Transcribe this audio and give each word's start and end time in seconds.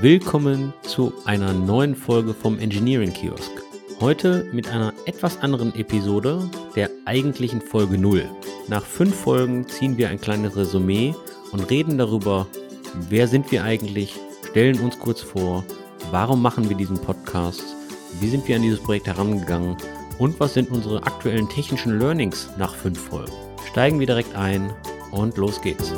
Willkommen 0.00 0.72
zu 0.82 1.12
einer 1.24 1.52
neuen 1.52 1.96
Folge 1.96 2.32
vom 2.32 2.60
Engineering 2.60 3.12
Kiosk. 3.12 3.50
Heute 4.00 4.48
mit 4.52 4.68
einer 4.68 4.94
etwas 5.06 5.40
anderen 5.40 5.74
Episode 5.74 6.48
der 6.76 6.88
eigentlichen 7.04 7.60
Folge 7.60 7.98
0. 7.98 8.24
Nach 8.68 8.84
fünf 8.84 9.16
Folgen 9.16 9.66
ziehen 9.66 9.98
wir 9.98 10.08
ein 10.08 10.20
kleines 10.20 10.54
Resümee 10.54 11.16
und 11.50 11.68
reden 11.68 11.98
darüber, 11.98 12.46
wer 13.08 13.26
sind 13.26 13.50
wir 13.50 13.64
eigentlich, 13.64 14.14
stellen 14.48 14.78
uns 14.78 15.00
kurz 15.00 15.20
vor, 15.20 15.64
warum 16.12 16.42
machen 16.42 16.68
wir 16.68 16.76
diesen 16.76 16.98
Podcast, 16.98 17.64
wie 18.20 18.28
sind 18.28 18.46
wir 18.46 18.54
an 18.54 18.62
dieses 18.62 18.80
Projekt 18.80 19.08
herangegangen 19.08 19.76
und 20.20 20.38
was 20.38 20.54
sind 20.54 20.70
unsere 20.70 21.02
aktuellen 21.02 21.48
technischen 21.48 21.98
Learnings 21.98 22.48
nach 22.56 22.76
fünf 22.76 23.00
Folgen. 23.00 23.32
Steigen 23.68 23.98
wir 23.98 24.06
direkt 24.06 24.36
ein 24.36 24.72
und 25.10 25.36
los 25.38 25.60
geht's. 25.60 25.92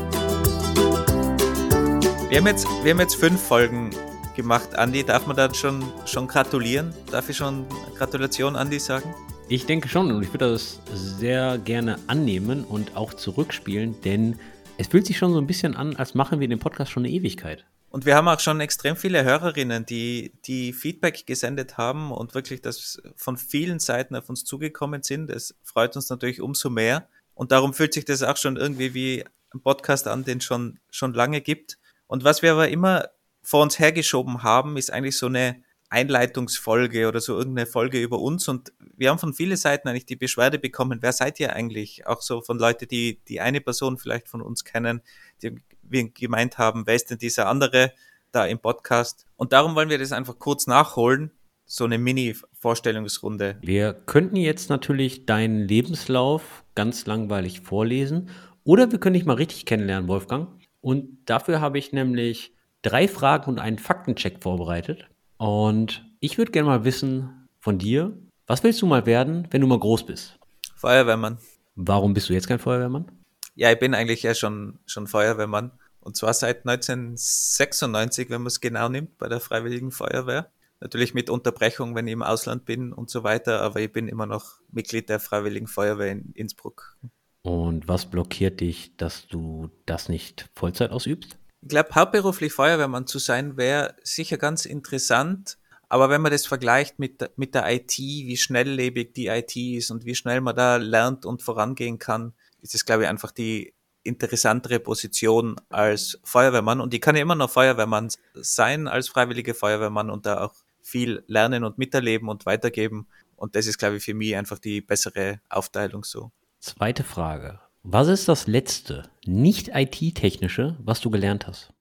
Wir 2.31 2.39
haben 2.39 2.47
jetzt, 2.47 2.69
wir 2.85 2.93
haben 2.93 3.01
jetzt 3.01 3.17
fünf 3.17 3.43
Folgen 3.43 3.91
gemacht. 4.37 4.77
Andi, 4.77 5.03
darf 5.03 5.27
man 5.27 5.37
da 5.37 5.53
schon, 5.53 5.83
schon 6.07 6.29
gratulieren? 6.29 6.95
Darf 7.11 7.29
ich 7.29 7.37
schon 7.37 7.67
Gratulation, 7.99 8.55
Andi, 8.55 8.79
sagen? 8.79 9.13
Ich 9.49 9.67
denke 9.67 9.89
schon 9.89 10.13
und 10.13 10.23
ich 10.23 10.33
würde 10.33 10.53
das 10.53 10.79
sehr 10.95 11.59
gerne 11.59 11.99
annehmen 12.07 12.63
und 12.63 12.97
auch 12.97 13.15
zurückspielen, 13.15 14.01
denn 14.03 14.39
es 14.79 14.87
fühlt 14.87 15.07
sich 15.07 15.19
schon 15.19 15.33
so 15.33 15.41
ein 15.41 15.49
bisschen 15.49 15.75
an, 15.75 15.97
als 15.97 16.15
machen 16.15 16.39
wir 16.39 16.47
den 16.47 16.61
Podcast 16.61 16.93
schon 16.93 17.05
eine 17.05 17.13
Ewigkeit. 17.13 17.67
Und 17.89 18.07
wir 18.07 18.15
haben 18.15 18.29
auch 18.29 18.39
schon 18.39 18.61
extrem 18.61 18.95
viele 18.95 19.25
Hörerinnen, 19.25 19.85
die, 19.85 20.33
die 20.45 20.73
Feedback 20.73 21.27
gesendet 21.27 21.79
haben 21.79 22.13
und 22.13 22.35
wirklich 22.35 22.63
das 22.63 23.03
von 23.17 23.39
vielen 23.39 23.81
Seiten 23.81 24.15
auf 24.15 24.29
uns 24.29 24.45
zugekommen 24.45 25.03
sind. 25.03 25.31
Es 25.31 25.57
freut 25.65 25.97
uns 25.97 26.09
natürlich 26.11 26.41
umso 26.41 26.71
mehr. 26.71 27.09
Und 27.35 27.51
darum 27.51 27.75
fühlt 27.75 27.93
sich 27.93 28.05
das 28.05 28.23
auch 28.23 28.37
schon 28.37 28.57
irgendwie 28.57 28.95
wie 28.95 29.25
ein 29.53 29.61
Podcast 29.63 30.07
an, 30.07 30.23
den 30.23 30.39
es 30.39 30.45
schon, 30.45 30.79
schon 30.93 31.13
lange 31.13 31.41
gibt. 31.41 31.81
Und 32.11 32.25
was 32.25 32.43
wir 32.43 32.51
aber 32.51 32.69
immer 32.69 33.09
vor 33.41 33.63
uns 33.63 33.79
hergeschoben 33.79 34.43
haben, 34.43 34.77
ist 34.77 34.93
eigentlich 34.93 35.17
so 35.17 35.27
eine 35.27 35.63
Einleitungsfolge 35.91 37.07
oder 37.07 37.21
so 37.21 37.39
irgendeine 37.39 37.67
Folge 37.67 38.03
über 38.03 38.19
uns. 38.19 38.49
Und 38.49 38.73
wir 38.97 39.11
haben 39.11 39.21
von 39.21 39.33
vielen 39.33 39.57
Seiten 39.57 39.87
eigentlich 39.87 40.07
die 40.07 40.17
Beschwerde 40.17 40.59
bekommen, 40.59 40.99
wer 41.03 41.13
seid 41.13 41.39
ihr 41.39 41.55
eigentlich? 41.55 42.09
Auch 42.09 42.21
so 42.21 42.41
von 42.41 42.59
Leuten, 42.59 42.89
die 42.89 43.21
die 43.29 43.41
eine 43.41 43.61
Person 43.61 43.97
vielleicht 43.97 44.27
von 44.27 44.43
uns 44.43 44.65
kennen, 44.65 45.03
die 45.41 45.55
wir 45.83 46.11
gemeint 46.11 46.59
haben, 46.59 46.85
wer 46.85 46.97
ist 46.97 47.13
denn 47.13 47.19
dieser 47.19 47.47
andere 47.47 47.93
da 48.33 48.45
im 48.45 48.59
Podcast? 48.59 49.25
Und 49.37 49.53
darum 49.53 49.77
wollen 49.77 49.89
wir 49.89 49.99
das 49.99 50.11
einfach 50.11 50.41
kurz 50.41 50.67
nachholen. 50.67 51.31
So 51.65 51.85
eine 51.85 51.99
Mini-Vorstellungsrunde. 51.99 53.59
Wir 53.61 53.93
könnten 53.93 54.35
jetzt 54.35 54.69
natürlich 54.69 55.27
deinen 55.27 55.61
Lebenslauf 55.61 56.65
ganz 56.75 57.07
langweilig 57.07 57.61
vorlesen. 57.61 58.31
Oder 58.65 58.91
wir 58.91 58.99
können 58.99 59.15
dich 59.15 59.27
mal 59.27 59.35
richtig 59.35 59.65
kennenlernen, 59.65 60.09
Wolfgang. 60.09 60.60
Und 60.81 61.19
dafür 61.27 61.61
habe 61.61 61.79
ich 61.79 61.93
nämlich 61.93 62.55
drei 62.83 63.09
Fragen 63.09 63.51
und 63.51 63.59
einen 63.59 63.79
Faktencheck 63.79 64.43
vorbereitet. 64.43 65.09
Und 65.37 66.05
ich 66.21 66.39
würde 66.39 66.53
gerne 66.53 66.69
mal 66.69 66.85
wissen 66.85 67.49
von 67.61 67.79
dir, 67.79 68.17
was 68.47 68.63
willst 68.65 68.83
du 68.83 68.87
mal 68.87 69.07
werden, 69.07 69.47
wenn 69.51 69.61
du 69.61 69.67
mal 69.67 69.79
groß 69.79 70.07
bist? 70.07 70.39
Feuerwehrmann. 70.77 71.39
Warum 71.77 72.15
bist 72.15 72.29
du 72.29 72.33
jetzt 72.33 72.49
kein 72.49 72.59
Feuerwehrmann? 72.59 73.11
Ja, 73.55 73.71
ich 73.71 73.79
bin 73.79 73.95
eigentlich 73.95 74.23
ja 74.23 74.35
schon, 74.35 74.79
schon 74.87 75.07
Feuerwehrmann. 75.07 75.73
Und 76.01 76.17
zwar 76.17 76.33
seit 76.33 76.67
1996, 76.67 78.31
wenn 78.31 78.41
man 78.41 78.47
es 78.47 78.61
genau 78.61 78.89
nimmt, 78.89 79.19
bei 79.19 79.29
der 79.29 79.41
Freiwilligen 79.41 79.93
Feuerwehr. 79.93 80.51
Natürlich 80.81 81.13
mit 81.13 81.29
Unterbrechung, 81.29 81.95
wenn 81.95 82.07
ich 82.07 82.15
im 82.15 82.23
Ausland 82.23 82.65
bin 82.65 82.93
und 82.95 83.11
so 83.11 83.23
weiter, 83.23 83.61
aber 83.61 83.81
ich 83.81 83.93
bin 83.93 84.09
immer 84.09 84.25
noch 84.25 84.61
Mitglied 84.73 85.11
der 85.11 85.21
Freiwilligen 85.21 85.67
Feuerwehr 85.67 86.11
in 86.11 86.33
Innsbruck. 86.33 86.97
Und 87.43 87.89
was 87.89 88.07
blockiert 88.07 88.61
dich, 88.61 88.97
dass 88.97 89.27
du 89.27 89.71
das 89.87 90.09
nicht 90.09 90.51
Vollzeit 90.55 90.91
ausübst? 90.91 91.39
Ich 91.63 91.69
glaube, 91.69 91.95
hauptberuflich 91.95 92.53
Feuerwehrmann 92.53 93.07
zu 93.07 93.19
sein 93.19 93.57
wäre 93.57 93.97
sicher 94.03 94.39
ganz 94.39 94.65
interessant. 94.65 95.59
Aber 95.89 96.09
wenn 96.09 96.21
man 96.21 96.31
das 96.31 96.47
vergleicht 96.47 96.99
mit, 96.99 97.37
mit 97.37 97.55
der 97.55 97.71
IT, 97.71 97.99
wie 97.99 98.37
schnelllebig 98.37 99.13
die 99.15 99.27
IT 99.27 99.57
ist 99.57 99.91
und 99.91 100.05
wie 100.05 100.15
schnell 100.15 100.41
man 100.41 100.55
da 100.55 100.77
lernt 100.77 101.27
und 101.27 101.43
vorangehen 101.43 101.99
kann, 101.99 102.33
ist 102.63 102.75
es, 102.75 102.85
glaube 102.85 103.03
ich, 103.03 103.09
einfach 103.09 103.33
die 103.33 103.75
interessantere 104.03 104.79
Position 104.79 105.57
als 105.69 106.19
Feuerwehrmann. 106.25 106.81
Und 106.81 106.95
ich 106.95 107.01
kann 107.01 107.17
ja 107.17 107.23
immer 107.23 107.35
noch 107.35 107.51
Feuerwehrmann 107.51 108.09
sein 108.35 108.87
als 108.87 109.09
freiwilliger 109.09 109.55
Feuerwehrmann 109.55 110.11
und 110.11 110.27
da 110.27 110.45
auch 110.45 110.55
viel 110.81 111.25
lernen 111.27 111.65
und 111.65 111.77
miterleben 111.77 112.29
und 112.29 112.47
weitergeben. 112.47 113.07
Und 113.37 113.57
das 113.57 113.67
ist, 113.67 113.79
glaube 113.79 113.97
ich, 113.97 114.05
für 114.05 114.15
mich 114.15 114.37
einfach 114.37 114.59
die 114.59 114.81
bessere 114.81 115.41
Aufteilung 115.49 116.05
so. 116.05 116.31
Zweite 116.61 117.05
Frage. 117.05 117.59
Was 117.83 118.09
ist 118.09 118.29
das 118.29 118.47
letzte, 118.47 119.05
nicht 119.25 119.69
IT-technische, 119.69 120.77
was 120.79 121.01
du 121.01 121.09
gelernt 121.09 121.47
hast? 121.47 121.73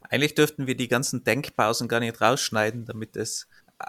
Eigentlich 0.00 0.34
dürften 0.34 0.66
wir 0.66 0.74
die 0.74 0.88
ganzen 0.88 1.22
Denkpausen 1.22 1.86
gar 1.86 2.00
nicht 2.00 2.18
rausschneiden, 2.18 2.86
damit 2.86 3.14
es 3.16 3.46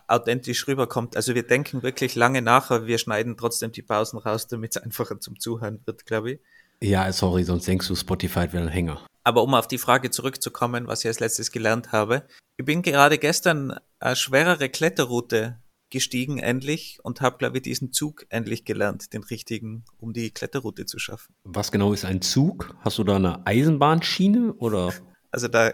authentisch 0.10 0.68
rüberkommt. 0.68 1.16
Also 1.16 1.34
wir 1.34 1.48
denken 1.48 1.82
wirklich 1.82 2.16
lange 2.16 2.42
nach, 2.42 2.72
aber 2.72 2.88
wir 2.88 2.98
schneiden 2.98 3.38
trotzdem 3.38 3.72
die 3.72 3.84
Pausen 3.84 4.20
raus, 4.20 4.48
damit 4.48 4.76
es 4.76 4.84
einfacher 4.84 5.22
zum 5.22 5.40
Zuhören 5.40 5.82
wird, 5.86 6.06
glaube 6.06 6.34
ich. 6.34 6.40
Ja, 6.82 7.10
sorry, 7.14 7.46
sonst 7.46 7.68
denkst 7.70 7.88
du, 7.88 7.96
Spotify 7.96 8.52
wäre 8.52 8.64
ein 8.64 8.68
Hänger. 8.68 9.06
Aber 9.24 9.44
um 9.44 9.54
auf 9.54 9.70
die 9.70 9.78
Frage 9.78 10.12
zurückzukommen, 10.12 10.88
was 10.88 11.06
ich 11.06 11.08
als 11.08 11.22
letztes 11.22 11.52
gelernt 11.54 11.94
habe. 11.94 12.28
Ich 12.58 12.66
bin 12.66 12.82
gerade 12.82 13.18
gestern 13.18 13.80
eine 14.00 14.16
schwerere 14.18 14.68
Kletterroute 14.68 15.58
gestiegen 15.92 16.40
endlich 16.40 17.00
und 17.04 17.22
habe, 17.22 17.38
glaube 17.38 17.58
ich, 17.58 17.64
diesen 17.64 17.94
Zug 17.94 18.26
endlich 18.30 18.66
gelernt, 18.66 19.14
den 19.14 19.24
richtigen, 19.24 19.86
um 19.98 20.14
die 20.14 20.32
Kletterroute 20.32 20.88
zu 20.88 20.98
schaffen. 20.98 21.36
Was 21.44 21.72
genau 21.72 21.94
ist 21.94 22.06
ein 22.06 22.22
Zug? 22.22 22.76
Hast 22.80 22.98
du 22.98 23.04
da 23.04 23.18
eine 23.18 23.46
Eisenbahnschiene 23.46 24.54
oder? 24.54 24.94
Also 25.30 25.48
da 25.48 25.74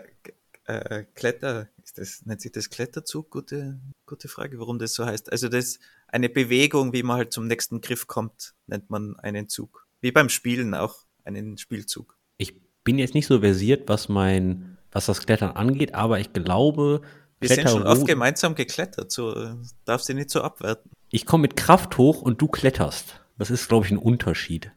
äh, 0.66 1.05
Kletter, 1.16 1.69
ist 1.83 1.97
das, 1.97 2.25
nennt 2.25 2.41
sich 2.41 2.51
das 2.51 2.69
Kletterzug? 2.69 3.29
Gute, 3.29 3.79
gute 4.05 4.28
Frage, 4.28 4.59
warum 4.59 4.79
das 4.79 4.94
so 4.94 5.05
heißt. 5.05 5.31
Also 5.31 5.47
das 5.47 5.79
eine 6.07 6.29
Bewegung, 6.29 6.94
wie 6.94 7.03
man 7.03 7.17
halt 7.17 7.34
zum 7.34 7.47
nächsten 7.47 7.79
Griff 7.79 8.07
kommt, 8.07 8.53
nennt 8.66 8.89
man 8.89 9.16
einen 9.19 9.47
Zug. 9.47 9.88
Wie 10.01 10.11
beim 10.11 10.29
Spielen 10.29 10.73
auch 10.73 11.05
einen 11.23 11.57
Spielzug. 11.57 12.17
Ich 12.38 12.59
bin 12.84 12.99
jetzt 12.99 13.13
nicht 13.13 13.28
so 13.28 13.39
versiert, 13.39 13.88
was 13.88 14.09
mein, 14.09 14.78
was 14.91 15.05
das 15.05 15.25
Klettern 15.25 15.51
angeht, 15.51 15.94
aber 15.94 16.19
ich 16.19 16.34
glaube, 16.34 17.01
wir 17.40 17.50
sind 17.50 17.70
schon 17.70 17.84
oft 17.84 18.08
gemeinsam 18.08 18.56
geklettert, 18.56 19.12
so 19.12 19.56
darfst 19.86 20.09
du 20.09 20.14
nicht 20.14 20.30
so 20.30 20.42
abwerten. 20.42 20.92
Ich 21.09 21.25
komme 21.25 21.44
mit 21.44 21.56
Kraft 21.56 21.98
hoch 21.98 22.22
und 22.22 22.42
du 22.42 22.48
kletterst. 22.48 23.22
Das 23.38 23.52
ist, 23.52 23.68
glaube 23.68 23.86
ich, 23.86 23.92
ein 23.92 23.98
Unterschied. 23.98 24.72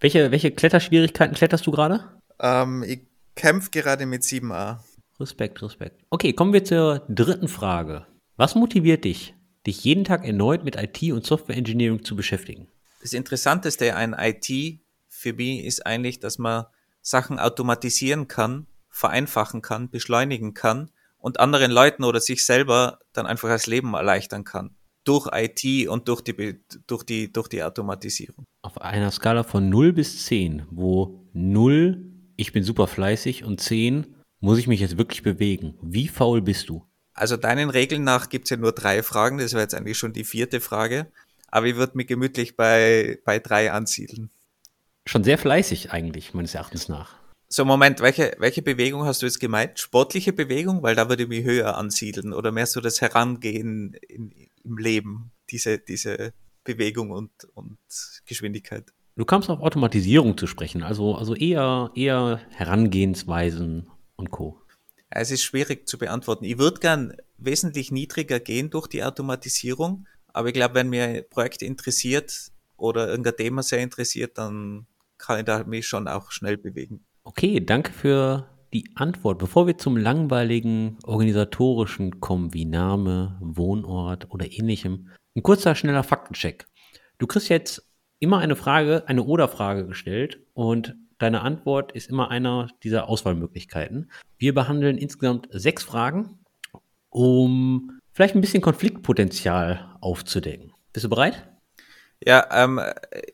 Welche, 0.00 0.30
welche 0.30 0.52
Kletterschwierigkeiten 0.52 1.34
kletterst 1.34 1.66
du 1.66 1.72
gerade? 1.72 2.04
Ähm, 2.38 2.84
ich 2.86 3.00
kämpfe 3.34 3.70
gerade 3.70 4.06
mit 4.06 4.22
7a. 4.22 4.78
Respekt, 5.18 5.60
Respekt. 5.62 6.04
Okay, 6.10 6.32
kommen 6.32 6.52
wir 6.52 6.64
zur 6.64 7.02
dritten 7.08 7.48
Frage. 7.48 8.06
Was 8.36 8.54
motiviert 8.54 9.04
dich, 9.04 9.34
dich 9.66 9.82
jeden 9.82 10.04
Tag 10.04 10.24
erneut 10.24 10.64
mit 10.64 10.76
IT 10.76 11.12
und 11.12 11.26
Software 11.26 11.56
Engineering 11.56 12.04
zu 12.04 12.14
beschäftigen? 12.14 12.68
Das 13.02 13.12
Interessanteste 13.12 13.96
an 13.96 14.14
IT 14.16 14.80
für 15.08 15.32
mich 15.32 15.64
ist 15.64 15.84
eigentlich, 15.84 16.20
dass 16.20 16.38
man 16.38 16.66
Sachen 17.02 17.40
automatisieren 17.40 18.28
kann, 18.28 18.68
vereinfachen 18.90 19.62
kann, 19.62 19.90
beschleunigen 19.90 20.54
kann 20.54 20.90
und 21.18 21.40
anderen 21.40 21.70
Leuten 21.70 22.04
oder 22.04 22.20
sich 22.20 22.44
selber 22.44 22.98
dann 23.12 23.26
einfach 23.26 23.48
das 23.48 23.66
Leben 23.66 23.94
erleichtern 23.94 24.44
kann. 24.44 24.76
Durch 25.04 25.28
IT 25.32 25.88
und 25.88 26.08
durch 26.08 26.20
die, 26.20 26.60
durch 26.86 27.04
die, 27.04 27.32
durch 27.32 27.48
die 27.48 27.62
Automatisierung. 27.62 28.44
Auf 28.62 28.80
einer 28.80 29.10
Skala 29.10 29.42
von 29.42 29.68
0 29.68 29.92
bis 29.92 30.26
10, 30.26 30.66
wo 30.70 31.24
0, 31.32 32.04
ich 32.36 32.52
bin 32.52 32.62
super 32.62 32.86
fleißig 32.86 33.44
und 33.44 33.60
10, 33.60 34.16
muss 34.40 34.58
ich 34.58 34.66
mich 34.66 34.80
jetzt 34.80 34.98
wirklich 34.98 35.22
bewegen. 35.22 35.74
Wie 35.82 36.08
faul 36.08 36.42
bist 36.42 36.68
du? 36.68 36.84
Also 37.14 37.36
deinen 37.36 37.70
Regeln 37.70 38.04
nach 38.04 38.28
gibt 38.28 38.44
es 38.44 38.50
ja 38.50 38.56
nur 38.56 38.72
drei 38.72 39.02
Fragen, 39.02 39.38
das 39.38 39.52
wäre 39.52 39.62
jetzt 39.62 39.74
eigentlich 39.74 39.98
schon 39.98 40.12
die 40.12 40.24
vierte 40.24 40.60
Frage. 40.60 41.10
Aber 41.50 41.66
ich 41.66 41.76
würde 41.76 41.96
mich 41.96 42.06
gemütlich 42.06 42.56
bei, 42.56 43.18
bei 43.24 43.38
drei 43.38 43.72
ansiedeln. 43.72 44.30
Schon 45.06 45.24
sehr 45.24 45.38
fleißig 45.38 45.90
eigentlich, 45.90 46.34
meines 46.34 46.54
Erachtens 46.54 46.88
nach. 46.88 47.16
So, 47.50 47.64
Moment, 47.64 48.00
welche, 48.00 48.36
welche 48.38 48.60
Bewegung 48.60 49.06
hast 49.06 49.22
du 49.22 49.26
jetzt 49.26 49.40
gemeint? 49.40 49.78
Sportliche 49.78 50.34
Bewegung? 50.34 50.82
Weil 50.82 50.94
da 50.94 51.08
würde 51.08 51.22
ich 51.22 51.28
mich 51.30 51.44
höher 51.44 51.78
ansiedeln 51.78 52.34
oder 52.34 52.52
mehr 52.52 52.66
so 52.66 52.82
das 52.82 53.00
Herangehen 53.00 53.94
in, 54.06 54.34
im 54.64 54.76
Leben, 54.76 55.30
diese, 55.48 55.78
diese 55.78 56.34
Bewegung 56.62 57.10
und, 57.10 57.30
und 57.54 57.78
Geschwindigkeit. 58.26 58.92
Du 59.16 59.24
kamst 59.24 59.48
auf 59.48 59.60
Automatisierung 59.60 60.36
zu 60.36 60.46
sprechen, 60.46 60.82
also, 60.82 61.14
also 61.14 61.34
eher, 61.34 61.90
eher 61.94 62.40
Herangehensweisen 62.50 63.88
und 64.16 64.30
Co. 64.30 64.60
Es 65.08 65.30
ist 65.30 65.42
schwierig 65.42 65.88
zu 65.88 65.96
beantworten. 65.96 66.44
Ich 66.44 66.58
würde 66.58 66.80
gern 66.80 67.16
wesentlich 67.38 67.90
niedriger 67.90 68.40
gehen 68.40 68.68
durch 68.68 68.88
die 68.88 69.02
Automatisierung, 69.02 70.06
aber 70.34 70.48
ich 70.48 70.54
glaube, 70.54 70.74
wenn 70.74 70.90
mir 70.90 71.04
ein 71.04 71.24
Projekt 71.30 71.62
interessiert 71.62 72.52
oder 72.76 73.08
irgendein 73.08 73.36
Thema 73.36 73.62
sehr 73.62 73.80
interessiert, 73.80 74.36
dann 74.36 74.86
kann 75.16 75.38
ich 75.38 75.46
da 75.46 75.64
mich 75.64 75.86
schon 75.86 76.06
auch 76.06 76.30
schnell 76.30 76.58
bewegen. 76.58 77.04
Okay, 77.28 77.60
danke 77.60 77.92
für 77.92 78.48
die 78.72 78.88
Antwort. 78.94 79.38
Bevor 79.38 79.66
wir 79.66 79.76
zum 79.76 79.98
langweiligen 79.98 80.96
organisatorischen 81.04 82.20
kommen, 82.20 82.54
wie 82.54 82.64
Name, 82.64 83.36
Wohnort 83.42 84.30
oder 84.30 84.50
ähnlichem, 84.50 85.10
ein 85.36 85.42
kurzer, 85.42 85.74
schneller 85.74 86.04
Faktencheck. 86.04 86.66
Du 87.18 87.26
kriegst 87.26 87.50
jetzt 87.50 87.86
immer 88.18 88.38
eine 88.38 88.56
Frage, 88.56 89.04
eine 89.08 89.24
Oder-Frage 89.24 89.86
gestellt 89.86 90.40
und 90.54 90.96
Deine 91.18 91.40
Antwort 91.40 91.90
ist 91.90 92.08
immer 92.08 92.30
einer 92.30 92.68
dieser 92.84 93.08
Auswahlmöglichkeiten. 93.08 94.08
Wir 94.38 94.54
behandeln 94.54 94.96
insgesamt 94.96 95.48
sechs 95.50 95.82
Fragen, 95.82 96.38
um 97.10 97.98
vielleicht 98.12 98.36
ein 98.36 98.40
bisschen 98.40 98.62
Konfliktpotenzial 98.62 99.96
aufzudecken. 100.00 100.72
Bist 100.92 101.02
du 101.02 101.08
bereit? 101.08 101.57
Ja, 102.28 102.46
ähm, 102.52 102.78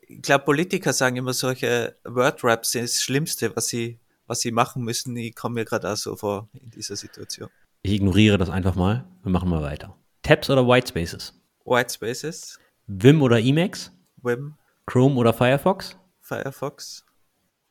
ich 0.06 0.22
glaube, 0.22 0.44
Politiker 0.44 0.92
sagen 0.92 1.16
immer, 1.16 1.32
solche 1.32 1.96
Word-Raps 2.04 2.70
sind 2.70 2.84
das 2.84 3.02
Schlimmste, 3.02 3.56
was 3.56 3.66
sie, 3.66 3.98
was 4.28 4.38
sie 4.38 4.52
machen 4.52 4.84
müssen. 4.84 5.16
Ich 5.16 5.34
komme 5.34 5.56
mir 5.56 5.64
gerade 5.64 5.90
auch 5.90 5.96
so 5.96 6.14
vor 6.14 6.48
in 6.52 6.70
dieser 6.70 6.94
Situation. 6.94 7.50
Ich 7.82 7.90
ignoriere 7.90 8.38
das 8.38 8.50
einfach 8.50 8.76
mal. 8.76 9.04
Wir 9.24 9.32
machen 9.32 9.48
mal 9.48 9.62
weiter. 9.62 9.96
Tabs 10.22 10.48
oder 10.48 10.64
Whitespaces? 10.68 11.34
Whitespaces, 11.64 12.60
Vim 12.86 13.20
oder 13.20 13.40
Emacs? 13.40 13.90
Wim, 14.22 14.54
Chrome 14.86 15.16
oder 15.16 15.32
Firefox? 15.32 15.98
Firefox. 16.20 17.04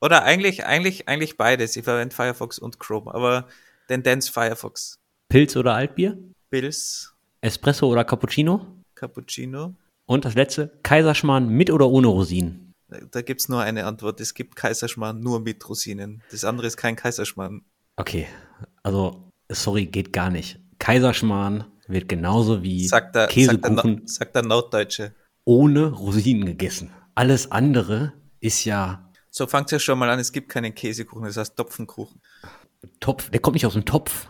Oder 0.01 0.23
eigentlich, 0.23 0.65
eigentlich, 0.65 1.07
eigentlich 1.07 1.37
beides. 1.37 1.77
Ich 1.77 1.85
verwende 1.85 2.13
Firefox 2.13 2.59
und 2.59 2.81
Chrome, 2.81 3.15
aber 3.15 3.47
Tendenz 3.87 4.27
Firefox. 4.27 4.99
Pilz 5.29 5.55
oder 5.55 5.73
Altbier? 5.73 6.17
Bills, 6.49 7.15
Espresso 7.39 7.87
oder 7.87 8.03
Cappuccino? 8.03 8.67
Cappuccino. 8.93 9.73
Und 10.05 10.25
das 10.25 10.35
letzte, 10.35 10.79
Kaiserschmarrn 10.83 11.47
mit 11.47 11.71
oder 11.71 11.88
ohne 11.89 12.07
Rosinen? 12.07 12.73
Da 13.11 13.21
gibt's 13.21 13.50
nur 13.50 13.61
eine 13.61 13.85
Antwort. 13.85 14.19
Es 14.19 14.33
gibt 14.33 14.55
Kaiserschmarrn 14.55 15.19
nur 15.19 15.39
mit 15.39 15.67
Rosinen. 15.67 16.21
Das 16.31 16.44
andere 16.44 16.67
ist 16.67 16.77
kein 16.77 16.95
Kaiserschmarrn. 16.95 17.61
Okay, 17.95 18.27
also, 18.83 19.29
sorry, 19.51 19.85
geht 19.85 20.13
gar 20.13 20.29
nicht. 20.29 20.59
Kaiserschmarrn 20.79 21.65
wird 21.88 22.07
genauso 22.09 22.63
wie 22.63 22.88
Sagt 22.88 23.15
der, 23.15 23.27
Käsekuchen 23.27 24.05
sagt 24.07 24.35
der 24.35 24.44
Notdeutsche. 24.44 25.13
ohne 25.45 25.88
Rosinen 25.88 26.45
gegessen. 26.45 26.91
Alles 27.15 27.51
andere 27.51 28.13
ist 28.39 28.65
ja 28.65 29.09
So 29.29 29.47
fangt's 29.47 29.71
ja 29.71 29.79
schon 29.79 29.97
mal 30.00 30.09
an. 30.09 30.19
Es 30.19 30.31
gibt 30.31 30.50
keinen 30.50 30.75
Käsekuchen, 30.75 31.25
das 31.25 31.38
heißt 31.38 31.55
Topfenkuchen. 31.55 32.21
Topf, 33.00 33.29
der 33.29 33.39
kommt 33.39 33.55
nicht 33.55 33.65
aus 33.65 33.73
dem 33.73 33.85
Topf. 33.85 34.29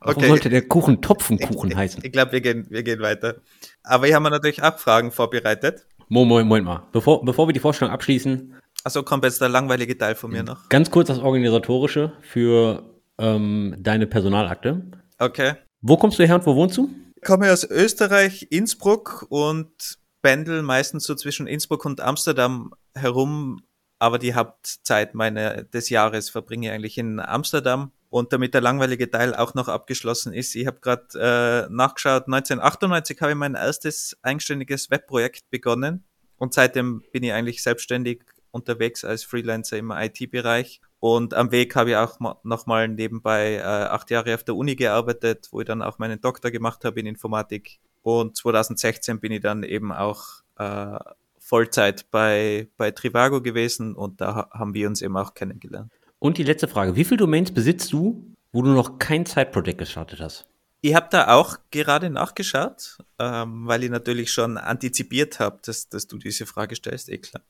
Warum 0.00 0.16
Okay. 0.16 0.28
sollte 0.28 0.48
der 0.50 0.62
Kuchen 0.68 1.00
Topfenkuchen 1.02 1.74
heißen? 1.76 2.02
Ich 2.04 2.12
glaube, 2.12 2.32
wir 2.32 2.40
gehen, 2.40 2.66
wir 2.70 2.82
gehen 2.82 3.00
weiter. 3.00 3.36
Aber 3.82 4.06
hier 4.06 4.16
haben 4.16 4.22
wir 4.24 4.30
natürlich 4.30 4.62
auch 4.62 4.78
Fragen 4.78 5.10
vorbereitet. 5.12 5.86
Moment, 6.08 6.28
Moment, 6.28 6.48
Moment 6.48 6.64
mal. 6.66 6.82
Bevor, 6.92 7.24
bevor 7.24 7.48
wir 7.48 7.52
die 7.52 7.60
Vorstellung 7.60 7.92
abschließen, 7.94 8.54
Also 8.84 9.02
kommt 9.02 9.24
jetzt 9.24 9.40
der 9.40 9.48
langweilige 9.48 9.96
Teil 9.96 10.14
von 10.14 10.30
mir 10.32 10.42
noch. 10.42 10.68
ganz 10.68 10.90
kurz 10.90 11.08
das 11.08 11.18
Organisatorische 11.20 12.12
für 12.22 12.82
ähm, 13.18 13.76
deine 13.78 14.06
Personalakte. 14.06 14.82
Okay. 15.18 15.54
Wo 15.80 15.96
kommst 15.96 16.18
du 16.18 16.26
her 16.26 16.34
und 16.36 16.46
wo 16.46 16.54
wohnst 16.56 16.76
du? 16.76 16.90
Ich 17.16 17.22
komme 17.22 17.52
aus 17.52 17.64
Österreich, 17.64 18.48
Innsbruck 18.50 19.26
und 19.28 19.98
pendel 20.22 20.62
meistens 20.62 21.04
so 21.04 21.14
zwischen 21.14 21.46
Innsbruck 21.46 21.84
und 21.84 22.00
Amsterdam 22.00 22.72
herum. 22.94 23.62
Aber 24.00 24.18
die 24.18 24.34
Hauptzeit 24.34 25.14
meine, 25.14 25.64
des 25.72 25.88
Jahres 25.88 26.28
verbringe 26.30 26.66
ich 26.66 26.72
eigentlich 26.72 26.98
in 26.98 27.20
Amsterdam. 27.20 27.92
Und 28.12 28.34
damit 28.34 28.52
der 28.52 28.60
langweilige 28.60 29.10
Teil 29.10 29.34
auch 29.34 29.54
noch 29.54 29.68
abgeschlossen 29.68 30.34
ist, 30.34 30.54
ich 30.54 30.66
habe 30.66 30.80
gerade 30.80 31.06
äh, 31.14 31.72
nachgeschaut, 31.72 32.24
1998 32.26 33.18
habe 33.22 33.32
ich 33.32 33.38
mein 33.38 33.54
erstes 33.54 34.14
eigenständiges 34.20 34.90
Webprojekt 34.90 35.48
begonnen. 35.48 36.04
Und 36.36 36.52
seitdem 36.52 37.02
bin 37.12 37.22
ich 37.22 37.32
eigentlich 37.32 37.62
selbstständig 37.62 38.22
unterwegs 38.50 39.02
als 39.06 39.24
Freelancer 39.24 39.78
im 39.78 39.90
IT-Bereich. 39.92 40.82
Und 41.00 41.32
am 41.32 41.52
Weg 41.52 41.74
habe 41.74 41.88
ich 41.92 41.96
auch 41.96 42.20
ma- 42.20 42.38
nochmal 42.42 42.86
nebenbei 42.86 43.54
äh, 43.54 43.62
acht 43.62 44.10
Jahre 44.10 44.34
auf 44.34 44.44
der 44.44 44.56
Uni 44.56 44.76
gearbeitet, 44.76 45.48
wo 45.50 45.60
ich 45.62 45.66
dann 45.66 45.80
auch 45.80 45.98
meinen 45.98 46.20
Doktor 46.20 46.50
gemacht 46.50 46.84
habe 46.84 47.00
in 47.00 47.06
Informatik. 47.06 47.78
Und 48.02 48.36
2016 48.36 49.20
bin 49.20 49.32
ich 49.32 49.40
dann 49.40 49.62
eben 49.62 49.90
auch 49.90 50.42
äh, 50.58 50.98
Vollzeit 51.38 52.10
bei, 52.10 52.68
bei 52.76 52.90
Trivago 52.90 53.40
gewesen 53.40 53.94
und 53.94 54.20
da 54.20 54.34
ha- 54.34 54.50
haben 54.52 54.74
wir 54.74 54.86
uns 54.86 55.00
eben 55.00 55.16
auch 55.16 55.32
kennengelernt. 55.32 55.90
Und 56.22 56.38
die 56.38 56.44
letzte 56.44 56.68
Frage. 56.68 56.94
Wie 56.94 57.02
viele 57.02 57.16
Domains 57.16 57.50
besitzt 57.50 57.92
du, 57.92 58.24
wo 58.52 58.62
du 58.62 58.70
noch 58.70 59.00
kein 59.00 59.26
Zeitprojekt 59.26 59.78
gestartet 59.78 60.20
hast? 60.20 60.46
Ich 60.80 60.94
habe 60.94 61.08
da 61.10 61.34
auch 61.34 61.56
gerade 61.72 62.10
nachgeschaut, 62.10 62.98
ähm, 63.18 63.66
weil 63.66 63.82
ich 63.82 63.90
natürlich 63.90 64.30
schon 64.30 64.56
antizipiert 64.56 65.40
habe, 65.40 65.58
dass, 65.64 65.88
dass 65.88 66.06
du 66.06 66.18
diese 66.18 66.46
Frage 66.46 66.76
stellst, 66.76 67.08
eh 67.08 67.18
klar. 67.18 67.42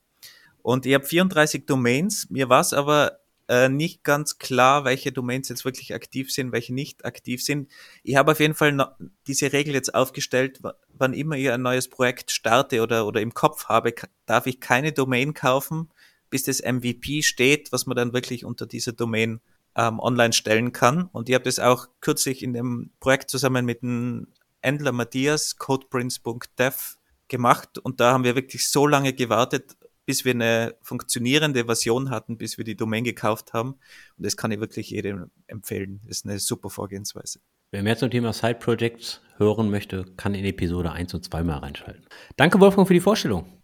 Und 0.63 0.87
ich 0.87 0.95
habe 0.95 1.05
34 1.05 1.67
Domains. 1.67 2.31
Mir 2.31 2.49
war 2.49 2.61
es 2.61 2.73
aber 2.73 3.19
äh, 3.47 3.69
nicht 3.69 4.03
ganz 4.03 4.39
klar, 4.39 4.85
welche 4.85 5.11
Domains 5.11 5.49
jetzt 5.49 5.65
wirklich 5.65 5.93
aktiv 5.93 6.33
sind, 6.33 6.51
welche 6.51 6.73
nicht 6.73 7.05
aktiv 7.05 7.43
sind. 7.43 7.69
Ich 8.01 8.15
habe 8.15 8.31
auf 8.31 8.39
jeden 8.39 8.55
Fall 8.55 8.71
noch 8.71 8.93
diese 9.27 9.53
Regel 9.53 9.75
jetzt 9.75 9.93
aufgestellt, 9.93 10.63
wa- 10.63 10.73
wann 10.97 11.13
immer 11.13 11.35
ich 11.35 11.51
ein 11.51 11.61
neues 11.61 11.89
Projekt 11.89 12.31
starte 12.31 12.81
oder, 12.81 13.05
oder 13.05 13.21
im 13.21 13.35
Kopf 13.35 13.65
habe, 13.65 13.93
darf 14.25 14.47
ich 14.47 14.59
keine 14.59 14.93
Domain 14.93 15.35
kaufen, 15.35 15.89
bis 16.33 16.45
das 16.45 16.63
MVP 16.63 17.21
steht, 17.21 17.71
was 17.71 17.85
man 17.85 17.95
dann 17.95 18.11
wirklich 18.11 18.43
unter 18.43 18.65
dieser 18.65 18.91
Domain 18.91 19.39
ähm, 19.75 19.99
online 19.99 20.33
stellen 20.33 20.71
kann. 20.71 21.03
Und 21.11 21.29
ich 21.29 21.35
habe 21.35 21.43
das 21.43 21.59
auch 21.59 21.89
kürzlich 22.01 22.41
in 22.41 22.53
dem 22.53 22.89
Projekt 22.99 23.29
zusammen 23.29 23.65
mit 23.65 23.83
dem 23.83 24.29
Endler 24.59 24.93
Matthias, 24.93 25.57
codeprince.dev, 25.57 26.97
gemacht. 27.27 27.77
Und 27.77 27.99
da 27.99 28.13
haben 28.13 28.23
wir 28.23 28.33
wirklich 28.33 28.67
so 28.67 28.87
lange 28.87 29.13
gewartet, 29.13 29.77
bis 30.07 30.25
wir 30.25 30.31
eine 30.31 30.73
funktionierende 30.81 31.65
Version 31.65 32.09
hatten, 32.09 32.39
bis 32.39 32.57
wir 32.57 32.65
die 32.65 32.75
Domain 32.75 33.03
gekauft 33.03 33.53
haben. 33.53 33.73
Und 34.17 34.25
das 34.25 34.35
kann 34.35 34.49
ich 34.49 34.59
wirklich 34.59 34.89
jedem 34.89 35.29
empfehlen. 35.45 36.01
Das 36.07 36.17
ist 36.17 36.25
eine 36.25 36.39
super 36.39 36.71
Vorgehensweise. 36.71 37.41
Wer 37.69 37.83
mehr 37.83 37.95
zum 37.95 38.09
Thema 38.09 38.33
Side 38.33 38.55
Projects 38.55 39.21
hören 39.37 39.69
möchte, 39.69 40.05
kann 40.17 40.33
in 40.33 40.45
Episode 40.45 40.93
1 40.93 41.13
und 41.13 41.25
2 41.25 41.43
mal 41.43 41.59
reinschalten. 41.59 42.07
Danke, 42.37 42.59
Wolfgang, 42.59 42.87
für 42.87 42.95
die 42.95 42.99
Vorstellung. 42.99 43.62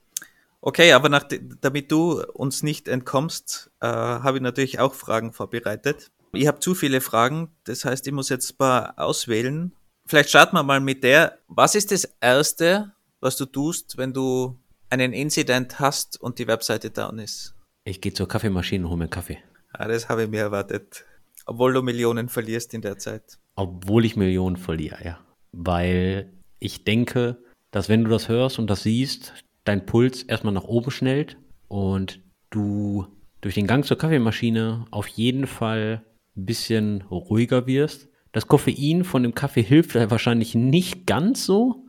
Okay, 0.61 0.91
aber 0.91 1.09
nach, 1.09 1.25
damit 1.61 1.91
du 1.91 2.21
uns 2.33 2.63
nicht 2.63 2.87
entkommst, 2.87 3.71
äh, 3.79 3.87
habe 3.87 4.37
ich 4.37 4.43
natürlich 4.43 4.79
auch 4.79 4.93
Fragen 4.93 5.31
vorbereitet. 5.31 6.11
Ich 6.33 6.47
habe 6.47 6.59
zu 6.59 6.75
viele 6.75 7.01
Fragen, 7.01 7.49
das 7.63 7.85
heißt, 7.85 8.05
ich 8.05 8.13
muss 8.13 8.29
jetzt 8.29 8.51
ein 8.51 8.57
paar 8.57 8.99
auswählen. 8.99 9.73
Vielleicht 10.05 10.29
starten 10.29 10.55
wir 10.55 10.63
mal 10.63 10.79
mit 10.79 11.03
der. 11.03 11.39
Was 11.47 11.75
ist 11.75 11.91
das 11.91 12.05
Erste, 12.19 12.91
was 13.19 13.37
du 13.37 13.45
tust, 13.45 13.97
wenn 13.97 14.13
du 14.13 14.59
einen 14.89 15.13
Incident 15.13 15.79
hast 15.79 16.19
und 16.19 16.39
die 16.39 16.47
Webseite 16.47 16.89
down 16.89 17.19
ist? 17.19 17.55
Ich 17.85 18.01
gehe 18.01 18.13
zur 18.13 18.27
Kaffeemaschine 18.27 18.83
und 18.83 18.89
hole 18.89 18.99
mir 18.99 19.07
Kaffee. 19.07 19.39
Ah, 19.71 19.87
das 19.87 20.09
habe 20.09 20.23
ich 20.23 20.29
mir 20.29 20.41
erwartet. 20.41 21.05
Obwohl 21.45 21.73
du 21.73 21.81
Millionen 21.81 22.29
verlierst 22.29 22.73
in 22.73 22.81
der 22.81 22.97
Zeit. 22.97 23.39
Obwohl 23.55 24.05
ich 24.05 24.15
Millionen 24.15 24.57
verliere, 24.57 25.03
ja. 25.03 25.19
Weil 25.51 26.31
ich 26.59 26.83
denke, 26.83 27.37
dass 27.71 27.89
wenn 27.89 28.03
du 28.03 28.09
das 28.09 28.29
hörst 28.29 28.59
und 28.59 28.69
das 28.69 28.83
siehst, 28.83 29.33
dein 29.69 29.85
Puls 29.85 30.23
erstmal 30.23 30.53
nach 30.53 30.63
oben 30.63 30.89
schnellt 30.89 31.37
und 31.67 32.21
du 32.49 33.05
durch 33.39 33.53
den 33.53 33.67
Gang 33.67 33.85
zur 33.85 33.97
Kaffeemaschine 33.97 34.85
auf 34.89 35.07
jeden 35.07 35.45
Fall 35.45 36.03
ein 36.35 36.45
bisschen 36.45 37.03
ruhiger 37.03 37.67
wirst. 37.67 38.09
Das 38.31 38.47
Koffein 38.47 39.03
von 39.03 39.21
dem 39.21 39.35
Kaffee 39.35 39.61
hilft 39.61 39.93
wahrscheinlich 39.93 40.55
nicht 40.55 41.05
ganz 41.05 41.45
so, 41.45 41.85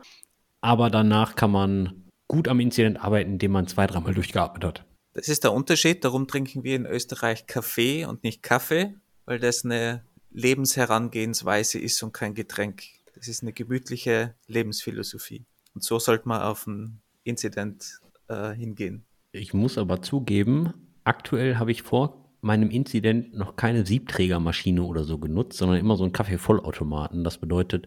aber 0.61 0.90
danach 0.90 1.37
kann 1.37 1.50
man 1.50 2.05
gut 2.28 2.49
am 2.49 2.61
Inzident 2.61 3.02
arbeiten, 3.02 3.33
indem 3.33 3.52
man 3.52 3.66
zwei, 3.66 3.87
dreimal 3.87 4.14
durchgeatmet 4.14 4.62
hat. 4.62 4.85
Das 5.14 5.28
ist 5.28 5.45
der 5.45 5.52
Unterschied. 5.52 6.05
Darum 6.05 6.28
trinken 6.28 6.62
wir 6.62 6.76
in 6.76 6.87
Österreich 6.87 7.47
Kaffee 7.47 8.05
und 8.05 8.23
nicht 8.25 8.43
Kaffee, 8.43 8.95
weil 9.25 9.38
das 9.38 9.64
eine 9.64 10.05
Lebensherangehensweise 10.33 11.78
ist 11.78 12.02
und 12.02 12.12
kein 12.12 12.35
Getränk. 12.35 12.83
Das 13.16 13.26
ist 13.26 13.43
eine 13.43 13.52
gemütliche 13.52 14.35
Lebensphilosophie. 14.47 15.47
Und 15.75 15.83
so 15.83 15.99
sollte 15.99 16.28
man 16.28 16.43
auf 16.43 16.66
ein 16.66 17.00
Incident 17.25 18.00
äh, 18.29 18.53
hingehen. 18.53 19.07
Ich 19.33 19.55
muss 19.55 19.79
aber 19.79 20.03
zugeben, 20.03 20.73
aktuell 21.05 21.57
habe 21.57 21.71
ich 21.71 21.83
vor 21.83 22.35
meinem 22.41 22.71
Inzident 22.71 23.35
noch 23.35 23.57
keine 23.57 23.85
Siebträgermaschine 23.85 24.83
oder 24.83 25.05
so 25.05 25.19
genutzt, 25.19 25.59
sondern 25.59 25.79
immer 25.79 25.97
so 25.97 26.05
einen 26.05 26.12
Kaffeevollautomaten. 26.12 27.23
Das 27.23 27.39
bedeutet, 27.39 27.87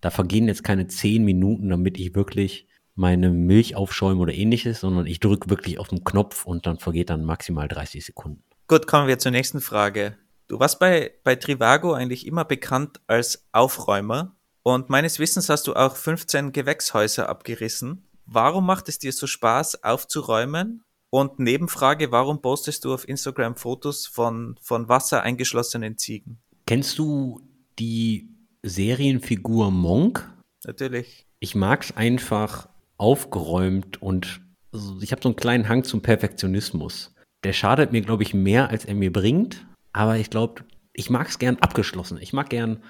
da 0.00 0.10
vergehen 0.10 0.46
jetzt 0.46 0.64
keine 0.64 0.86
zehn 0.86 1.24
Minuten, 1.24 1.70
damit 1.70 1.98
ich 1.98 2.14
wirklich 2.14 2.68
meine 2.94 3.30
Milch 3.30 3.74
aufschäume 3.74 4.20
oder 4.20 4.32
ähnliches, 4.32 4.80
sondern 4.80 5.06
ich 5.06 5.20
drücke 5.20 5.50
wirklich 5.50 5.78
auf 5.78 5.88
den 5.88 6.04
Knopf 6.04 6.44
und 6.46 6.66
dann 6.66 6.78
vergeht 6.78 7.10
dann 7.10 7.24
maximal 7.24 7.66
30 7.66 8.04
Sekunden. 8.04 8.44
Gut, 8.68 8.86
kommen 8.86 9.08
wir 9.08 9.18
zur 9.18 9.32
nächsten 9.32 9.60
Frage. 9.60 10.16
Du 10.46 10.60
warst 10.60 10.78
bei, 10.78 11.12
bei 11.24 11.34
Trivago 11.36 11.92
eigentlich 11.92 12.26
immer 12.26 12.44
bekannt 12.44 13.00
als 13.06 13.48
Aufräumer 13.52 14.36
und 14.62 14.90
meines 14.90 15.18
Wissens 15.18 15.48
hast 15.48 15.66
du 15.66 15.74
auch 15.74 15.96
15 15.96 16.52
Gewächshäuser 16.52 17.28
abgerissen. 17.28 18.06
Warum 18.26 18.66
macht 18.66 18.88
es 18.88 18.98
dir 18.98 19.12
so 19.12 19.26
Spaß, 19.26 19.84
aufzuräumen? 19.84 20.82
Und 21.10 21.38
Nebenfrage, 21.38 22.10
warum 22.10 22.42
postest 22.42 22.84
du 22.84 22.92
auf 22.92 23.08
Instagram 23.08 23.54
Fotos 23.54 24.06
von, 24.06 24.58
von 24.60 24.88
Wasser 24.88 25.22
eingeschlossenen 25.22 25.96
Ziegen? 25.96 26.38
Kennst 26.66 26.98
du 26.98 27.40
die 27.78 28.30
Serienfigur 28.62 29.70
Monk? 29.70 30.28
Natürlich. 30.64 31.26
Ich 31.38 31.54
mag 31.54 31.84
es 31.84 31.96
einfach 31.96 32.68
aufgeräumt 32.96 34.00
und 34.02 34.40
also 34.72 34.98
ich 35.00 35.12
habe 35.12 35.22
so 35.22 35.28
einen 35.28 35.36
kleinen 35.36 35.68
Hang 35.68 35.84
zum 35.84 36.02
Perfektionismus. 36.02 37.14
Der 37.44 37.52
schadet 37.52 37.92
mir, 37.92 38.00
glaube 38.00 38.24
ich, 38.24 38.34
mehr, 38.34 38.70
als 38.70 38.84
er 38.84 38.94
mir 38.94 39.12
bringt. 39.12 39.66
Aber 39.92 40.16
ich 40.16 40.30
glaube, 40.30 40.64
ich 40.92 41.10
mag 41.10 41.28
es 41.28 41.38
gern 41.38 41.58
abgeschlossen. 41.58 42.18
Ich 42.20 42.32
mag 42.32 42.50
gern, 42.50 42.82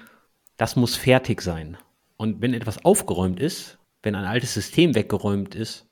das 0.57 0.75
muss 0.75 0.95
fertig 0.95 1.41
sein. 1.41 1.77
Und 2.17 2.41
wenn 2.41 2.53
etwas 2.53 2.83
aufgeräumt 2.83 3.39
ist, 3.39 3.77
wenn 4.05 4.15
ein 4.15 4.25
altes 4.25 4.53
System 4.53 4.95
weggeräumt 4.95 5.55
ist, 5.55 5.87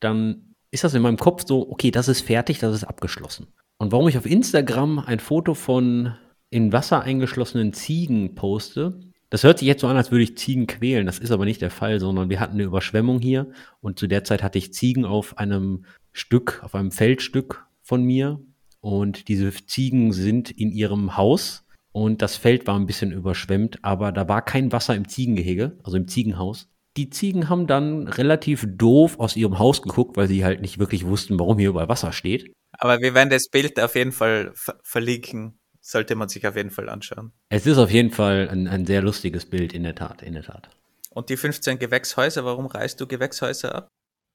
dann 0.00 0.54
ist 0.70 0.84
das 0.84 0.94
in 0.94 1.02
meinem 1.02 1.18
Kopf 1.18 1.44
so, 1.46 1.70
okay, 1.70 1.90
das 1.90 2.08
ist 2.08 2.22
fertig, 2.22 2.58
das 2.58 2.74
ist 2.74 2.84
abgeschlossen. 2.84 3.48
Und 3.76 3.92
warum 3.92 4.08
ich 4.08 4.16
auf 4.18 4.26
Instagram 4.26 4.98
ein 4.98 5.20
Foto 5.20 5.54
von 5.54 6.14
in 6.50 6.72
Wasser 6.72 7.02
eingeschlossenen 7.02 7.72
Ziegen 7.72 8.34
poste, 8.34 9.00
das 9.30 9.44
hört 9.44 9.58
sich 9.58 9.68
jetzt 9.68 9.80
so 9.80 9.86
an, 9.86 9.96
als 9.96 10.10
würde 10.10 10.24
ich 10.24 10.36
Ziegen 10.36 10.66
quälen. 10.66 11.06
Das 11.06 11.18
ist 11.18 11.30
aber 11.30 11.44
nicht 11.44 11.62
der 11.62 11.70
Fall, 11.70 12.00
sondern 12.00 12.28
wir 12.30 12.40
hatten 12.40 12.54
eine 12.54 12.64
Überschwemmung 12.64 13.20
hier 13.20 13.50
und 13.80 13.98
zu 13.98 14.06
der 14.06 14.24
Zeit 14.24 14.42
hatte 14.42 14.58
ich 14.58 14.72
Ziegen 14.72 15.04
auf 15.04 15.38
einem 15.38 15.84
Stück, 16.12 16.60
auf 16.62 16.74
einem 16.74 16.90
Feldstück 16.90 17.66
von 17.82 18.02
mir 18.02 18.40
und 18.80 19.28
diese 19.28 19.50
Ziegen 19.52 20.12
sind 20.12 20.50
in 20.50 20.70
ihrem 20.70 21.16
Haus 21.16 21.64
und 21.92 22.22
das 22.22 22.36
Feld 22.36 22.66
war 22.66 22.78
ein 22.78 22.86
bisschen 22.86 23.12
überschwemmt, 23.12 23.78
aber 23.82 24.12
da 24.12 24.28
war 24.28 24.42
kein 24.42 24.72
Wasser 24.72 24.94
im 24.94 25.08
Ziegengehege, 25.08 25.78
also 25.82 25.96
im 25.96 26.08
Ziegenhaus. 26.08 26.68
Die 26.96 27.10
Ziegen 27.10 27.48
haben 27.48 27.66
dann 27.66 28.06
relativ 28.06 28.66
doof 28.68 29.18
aus 29.18 29.36
ihrem 29.36 29.58
Haus 29.58 29.82
geguckt, 29.82 30.16
weil 30.16 30.28
sie 30.28 30.44
halt 30.44 30.60
nicht 30.60 30.78
wirklich 30.78 31.06
wussten, 31.06 31.38
warum 31.38 31.58
hier 31.58 31.70
überall 31.70 31.88
Wasser 31.88 32.12
steht. 32.12 32.52
Aber 32.72 33.00
wir 33.00 33.14
werden 33.14 33.30
das 33.30 33.48
Bild 33.50 33.80
auf 33.80 33.94
jeden 33.94 34.12
Fall 34.12 34.52
ver 34.54 34.78
verlinken 34.82 35.58
sollte 35.82 36.14
man 36.14 36.28
sich 36.28 36.46
auf 36.46 36.56
jeden 36.56 36.70
Fall 36.70 36.88
anschauen. 36.88 37.32
Es 37.48 37.66
ist 37.66 37.76
auf 37.76 37.90
jeden 37.90 38.10
Fall 38.10 38.48
ein, 38.48 38.68
ein 38.68 38.86
sehr 38.86 39.02
lustiges 39.02 39.46
Bild, 39.46 39.72
in 39.72 39.82
der 39.82 39.94
Tat, 39.94 40.22
in 40.22 40.34
der 40.34 40.44
Tat. 40.44 40.70
Und 41.10 41.28
die 41.28 41.36
15 41.36 41.78
Gewächshäuser, 41.78 42.44
warum 42.44 42.66
reißt 42.66 43.00
du 43.00 43.06
Gewächshäuser 43.06 43.74
ab? 43.74 43.88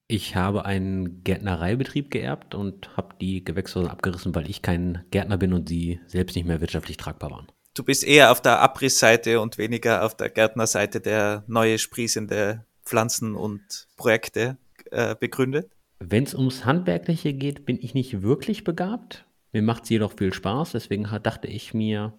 Ich 0.09 0.35
habe 0.35 0.65
einen 0.65 1.23
Gärtnereibetrieb 1.23 2.11
geerbt 2.11 2.53
und 2.55 2.95
habe 2.95 3.15
die 3.19 3.43
Gewächshäuser 3.43 3.91
abgerissen, 3.91 4.35
weil 4.35 4.49
ich 4.49 4.61
kein 4.61 5.03
Gärtner 5.11 5.37
bin 5.37 5.53
und 5.53 5.67
sie 5.67 5.99
selbst 6.07 6.35
nicht 6.35 6.45
mehr 6.45 6.61
wirtschaftlich 6.61 6.97
tragbar 6.97 7.31
waren. 7.31 7.47
Du 7.77 7.83
bist 7.83 8.03
eher 8.03 8.31
auf 8.31 8.41
der 8.41 8.59
Abrissseite 8.59 9.39
und 9.39 9.59
weniger 9.59 10.03
auf 10.03 10.17
der 10.17 10.31
Gärtnerseite, 10.31 10.99
der 10.99 11.43
neue 11.45 11.77
sprießende 11.77 12.65
Pflanzen 12.83 13.35
und 13.35 13.87
Projekte 13.97 14.57
äh, 14.89 15.15
begründet? 15.15 15.71
Wenn 15.99 16.23
es 16.23 16.33
ums 16.33 16.65
Handwerkliche 16.65 17.33
geht, 17.33 17.67
bin 17.67 17.77
ich 17.79 17.93
nicht 17.93 18.23
wirklich 18.23 18.63
begabt. 18.63 19.27
Mir 19.51 19.61
macht 19.61 19.83
es 19.83 19.89
jedoch 19.89 20.13
viel 20.17 20.33
Spaß, 20.33 20.71
deswegen 20.71 21.03
dachte 21.21 21.47
ich 21.47 21.75
mir, 21.75 22.17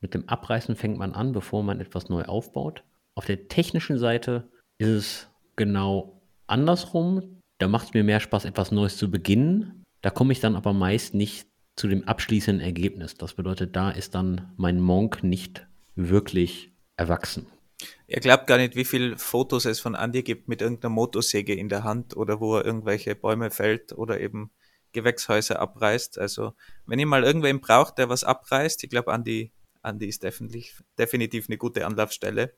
mit 0.00 0.14
dem 0.14 0.26
Abreißen 0.26 0.74
fängt 0.74 0.96
man 0.96 1.12
an, 1.12 1.32
bevor 1.32 1.62
man 1.62 1.80
etwas 1.80 2.08
neu 2.08 2.22
aufbaut. 2.22 2.82
Auf 3.14 3.26
der 3.26 3.48
technischen 3.48 3.98
Seite 3.98 4.48
ist 4.78 4.88
es 4.88 5.28
genau 5.56 6.22
andersrum. 6.46 7.42
Da 7.58 7.68
macht 7.68 7.88
es 7.88 7.94
mir 7.94 8.04
mehr 8.04 8.20
Spaß, 8.20 8.46
etwas 8.46 8.72
Neues 8.72 8.96
zu 8.96 9.10
beginnen. 9.10 9.84
Da 10.00 10.08
komme 10.08 10.32
ich 10.32 10.40
dann 10.40 10.56
aber 10.56 10.72
meist 10.72 11.12
nicht 11.12 11.46
zu 11.78 11.88
dem 11.88 12.06
abschließenden 12.06 12.64
Ergebnis. 12.64 13.14
Das 13.14 13.34
bedeutet, 13.34 13.76
da 13.76 13.90
ist 13.90 14.14
dann 14.14 14.52
mein 14.56 14.80
Monk 14.80 15.22
nicht 15.22 15.66
wirklich 15.94 16.72
erwachsen. 16.96 17.46
Ihr 18.08 18.20
glaubt 18.20 18.46
gar 18.48 18.58
nicht, 18.58 18.74
wie 18.74 18.84
viele 18.84 19.16
Fotos 19.16 19.64
es 19.64 19.78
von 19.78 19.94
Andy 19.94 20.22
gibt 20.22 20.48
mit 20.48 20.60
irgendeiner 20.60 20.92
Motorsäge 20.92 21.54
in 21.54 21.68
der 21.68 21.84
Hand 21.84 22.16
oder 22.16 22.40
wo 22.40 22.56
er 22.56 22.64
irgendwelche 22.64 23.14
Bäume 23.14 23.50
fällt 23.50 23.92
oder 23.92 24.20
eben 24.20 24.50
Gewächshäuser 24.92 25.60
abreißt. 25.60 26.18
Also 26.18 26.54
wenn 26.86 26.98
ihr 26.98 27.06
mal 27.06 27.22
irgendwen 27.22 27.60
braucht, 27.60 27.98
der 27.98 28.08
was 28.08 28.24
abreißt, 28.24 28.82
ich 28.82 28.90
glaube, 28.90 29.12
Andi, 29.12 29.52
Andi 29.82 30.08
ist 30.08 30.24
definitiv, 30.24 30.82
definitiv 30.98 31.48
eine 31.48 31.58
gute 31.58 31.86
Anlaufstelle. 31.86 32.54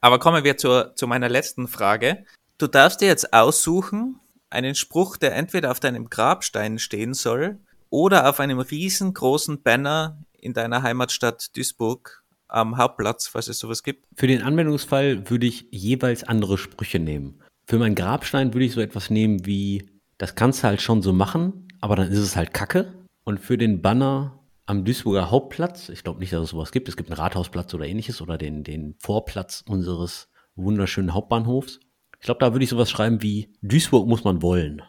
Aber 0.00 0.18
kommen 0.18 0.42
wir 0.42 0.56
zur, 0.56 0.96
zu 0.96 1.06
meiner 1.06 1.28
letzten 1.28 1.68
Frage. 1.68 2.24
Du 2.58 2.66
darfst 2.66 3.00
dir 3.00 3.08
jetzt 3.08 3.32
aussuchen, 3.32 4.18
einen 4.50 4.74
Spruch, 4.74 5.16
der 5.16 5.34
entweder 5.36 5.70
auf 5.70 5.80
deinem 5.80 6.10
Grabstein 6.10 6.78
stehen 6.78 7.14
soll 7.14 7.60
oder 7.94 8.28
auf 8.28 8.40
einem 8.40 8.58
riesengroßen 8.58 9.62
Banner 9.62 10.18
in 10.32 10.52
deiner 10.52 10.82
Heimatstadt 10.82 11.56
Duisburg 11.56 12.24
am 12.48 12.76
Hauptplatz, 12.76 13.28
falls 13.28 13.46
es 13.46 13.60
sowas 13.60 13.84
gibt. 13.84 14.04
Für 14.16 14.26
den 14.26 14.42
Anwendungsfall 14.42 15.30
würde 15.30 15.46
ich 15.46 15.68
jeweils 15.70 16.24
andere 16.24 16.58
Sprüche 16.58 16.98
nehmen. 16.98 17.40
Für 17.68 17.78
meinen 17.78 17.94
Grabstein 17.94 18.52
würde 18.52 18.64
ich 18.64 18.72
so 18.72 18.80
etwas 18.80 19.10
nehmen 19.10 19.46
wie, 19.46 19.88
das 20.18 20.34
kannst 20.34 20.64
du 20.64 20.66
halt 20.66 20.82
schon 20.82 21.02
so 21.02 21.12
machen, 21.12 21.68
aber 21.80 21.94
dann 21.94 22.10
ist 22.10 22.18
es 22.18 22.34
halt 22.34 22.52
Kacke. 22.52 22.92
Und 23.22 23.38
für 23.38 23.56
den 23.56 23.80
Banner 23.80 24.40
am 24.66 24.84
Duisburger 24.84 25.30
Hauptplatz, 25.30 25.88
ich 25.88 26.02
glaube 26.02 26.18
nicht, 26.18 26.32
dass 26.32 26.42
es 26.42 26.50
sowas 26.50 26.72
gibt, 26.72 26.88
es 26.88 26.96
gibt 26.96 27.10
einen 27.10 27.20
Rathausplatz 27.20 27.72
oder 27.74 27.86
ähnliches 27.86 28.20
oder 28.20 28.38
den, 28.38 28.64
den 28.64 28.96
Vorplatz 28.98 29.62
unseres 29.68 30.26
wunderschönen 30.56 31.14
Hauptbahnhofs. 31.14 31.78
Ich 32.18 32.24
glaube, 32.24 32.40
da 32.40 32.52
würde 32.52 32.64
ich 32.64 32.70
sowas 32.70 32.90
schreiben 32.90 33.22
wie 33.22 33.54
Duisburg 33.62 34.08
muss 34.08 34.24
man 34.24 34.42
wollen. 34.42 34.82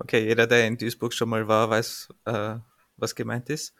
Okay, 0.00 0.26
jeder, 0.26 0.46
der 0.46 0.66
in 0.66 0.76
Duisburg 0.76 1.12
schon 1.12 1.28
mal 1.28 1.46
war, 1.46 1.70
weiß, 1.70 2.08
äh, 2.24 2.56
was 2.96 3.14
gemeint 3.14 3.48
ist. 3.50 3.74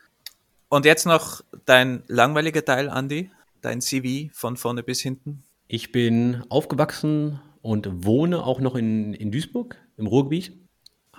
Und 0.69 0.85
jetzt 0.85 1.07
noch 1.07 1.43
dein 1.65 2.05
langweiliger 2.07 2.65
Teil, 2.65 2.89
Andy, 2.89 3.31
dein 3.61 3.81
CV 3.81 4.31
von 4.33 4.57
vorne 4.57 4.83
bis 4.83 5.00
hinten. 5.00 5.43
Ich 5.67 5.93
bin 5.93 6.45
aufgewachsen 6.49 7.41
und 7.62 8.05
wohne 8.05 8.45
auch 8.45 8.61
noch 8.61 8.77
in, 8.77 9.15
in 9.15 9.33
Duisburg 9.33 9.77
im 9.97 10.07
Ruhrgebiet 10.07 10.53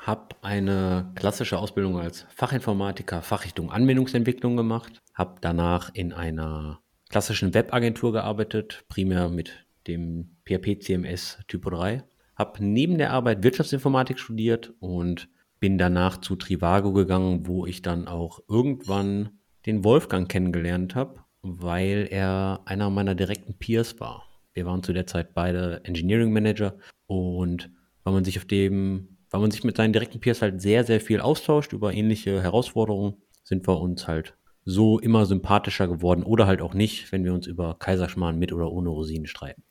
habe 0.02 0.36
eine 0.42 1.12
klassische 1.16 1.60
Ausbildung 1.60 2.00
als 2.00 2.26
Fachinformatiker, 2.30 3.22
Fachrichtung 3.22 3.72
Anwendungsentwicklung 3.72 4.58
gemacht, 4.58 5.02
habe 5.14 5.36
danach 5.42 5.94
in 5.94 6.12
einer 6.12 6.80
klassischen 7.10 7.54
Webagentur 7.54 8.12
gearbeitet, 8.12 8.84
primär 8.90 9.30
mit 9.30 9.66
dem 9.88 10.38
PHP 10.46 10.80
CMS 10.82 11.38
Typo 11.48 11.70
3, 11.70 12.04
habe 12.42 12.66
neben 12.66 12.98
der 12.98 13.12
Arbeit 13.12 13.44
Wirtschaftsinformatik 13.44 14.20
studiert 14.20 14.74
und 14.80 15.30
bin 15.60 15.78
danach 15.78 16.20
zu 16.20 16.36
Trivago 16.36 16.92
gegangen, 16.92 17.48
wo 17.48 17.66
ich 17.66 17.82
dann 17.82 18.08
auch 18.08 18.40
irgendwann 18.50 19.40
den 19.68 19.84
Wolfgang 19.84 20.28
kennengelernt 20.28 20.96
habe, 20.96 21.20
weil 21.44 22.08
er 22.10 22.62
einer 22.66 22.90
meiner 22.90 23.14
direkten 23.14 23.54
Peers 23.54 24.00
war. 24.00 24.28
Wir 24.54 24.66
waren 24.66 24.82
zu 24.82 24.92
der 24.92 25.06
Zeit 25.06 25.34
beide 25.36 25.86
Engineering 25.86 26.34
Manager 26.34 26.78
und 27.06 27.70
weil 28.04 28.14
man 28.14 28.26
sich 28.26 28.38
auf 28.38 28.46
dem 28.46 29.20
weil 29.32 29.40
man 29.40 29.52
sich 29.52 29.64
mit 29.64 29.78
seinen 29.78 29.94
direkten 29.94 30.20
Peers 30.20 30.42
halt 30.42 30.62
sehr, 30.62 30.84
sehr 30.84 31.00
viel 31.00 31.22
austauscht 31.22 31.72
über 31.72 31.94
ähnliche 31.94 32.44
Herausforderungen, 32.44 33.16
sind 33.44 33.66
wir 33.66 33.80
uns 33.80 34.06
halt 34.08 34.36
so 34.66 35.00
immer 35.00 35.26
sympathischer 35.26 35.88
geworden 35.88 36.24
oder 36.24 36.48
halt 36.48 36.62
auch 36.62 36.74
nicht, 36.74 37.12
wenn 37.12 37.24
wir 37.24 37.34
uns 37.34 37.48
über 37.48 37.80
Kaiserschmarrn 37.80 38.38
mit 38.38 38.52
oder 38.52 38.72
ohne 38.72 38.90
Rosinen 38.90 39.26
streiten. 39.26 39.64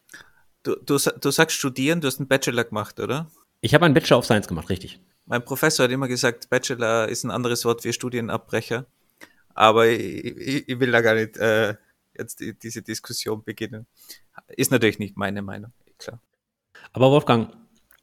Du, 0.63 0.77
du, 0.77 0.99
du 0.99 1.31
sagst 1.31 1.57
studieren, 1.57 2.01
du 2.01 2.07
hast 2.07 2.19
einen 2.19 2.29
Bachelor 2.29 2.65
gemacht, 2.65 3.01
oder? 3.01 3.31
Ich 3.61 3.75
habe 3.75 3.85
einen 3.85 3.95
Bachelor 3.95 4.19
of 4.19 4.25
Science 4.25 4.49
gemacht, 4.49 4.69
richtig. 4.69 5.01
Mein 5.27 5.45
Professor 5.45 5.85
hat 5.85 5.91
immer 5.91 6.09
gesagt, 6.09 6.51
Bachelor 6.51 7.09
ist 7.09 7.25
ein 7.25 7.31
anderes 7.31 7.65
Wort 7.65 7.83
für 7.83 7.93
Studienabbrecher. 7.93 8.87
Aber 9.55 9.87
ich, 9.87 10.25
ich, 10.25 10.69
ich 10.69 10.81
will 10.81 10.91
da 10.91 11.01
gar 11.01 11.15
nicht 11.15 11.37
äh, 11.37 11.75
jetzt 12.17 12.41
die, 12.41 12.59
diese 12.59 12.83
Diskussion 12.83 13.43
beginnen. 13.43 13.87
Ist 14.49 14.71
natürlich 14.71 14.99
nicht 14.99 15.17
meine 15.17 15.43
Meinung, 15.43 15.73
klar. 15.99 16.21
Aber 16.93 17.11
Wolfgang, 17.11 17.53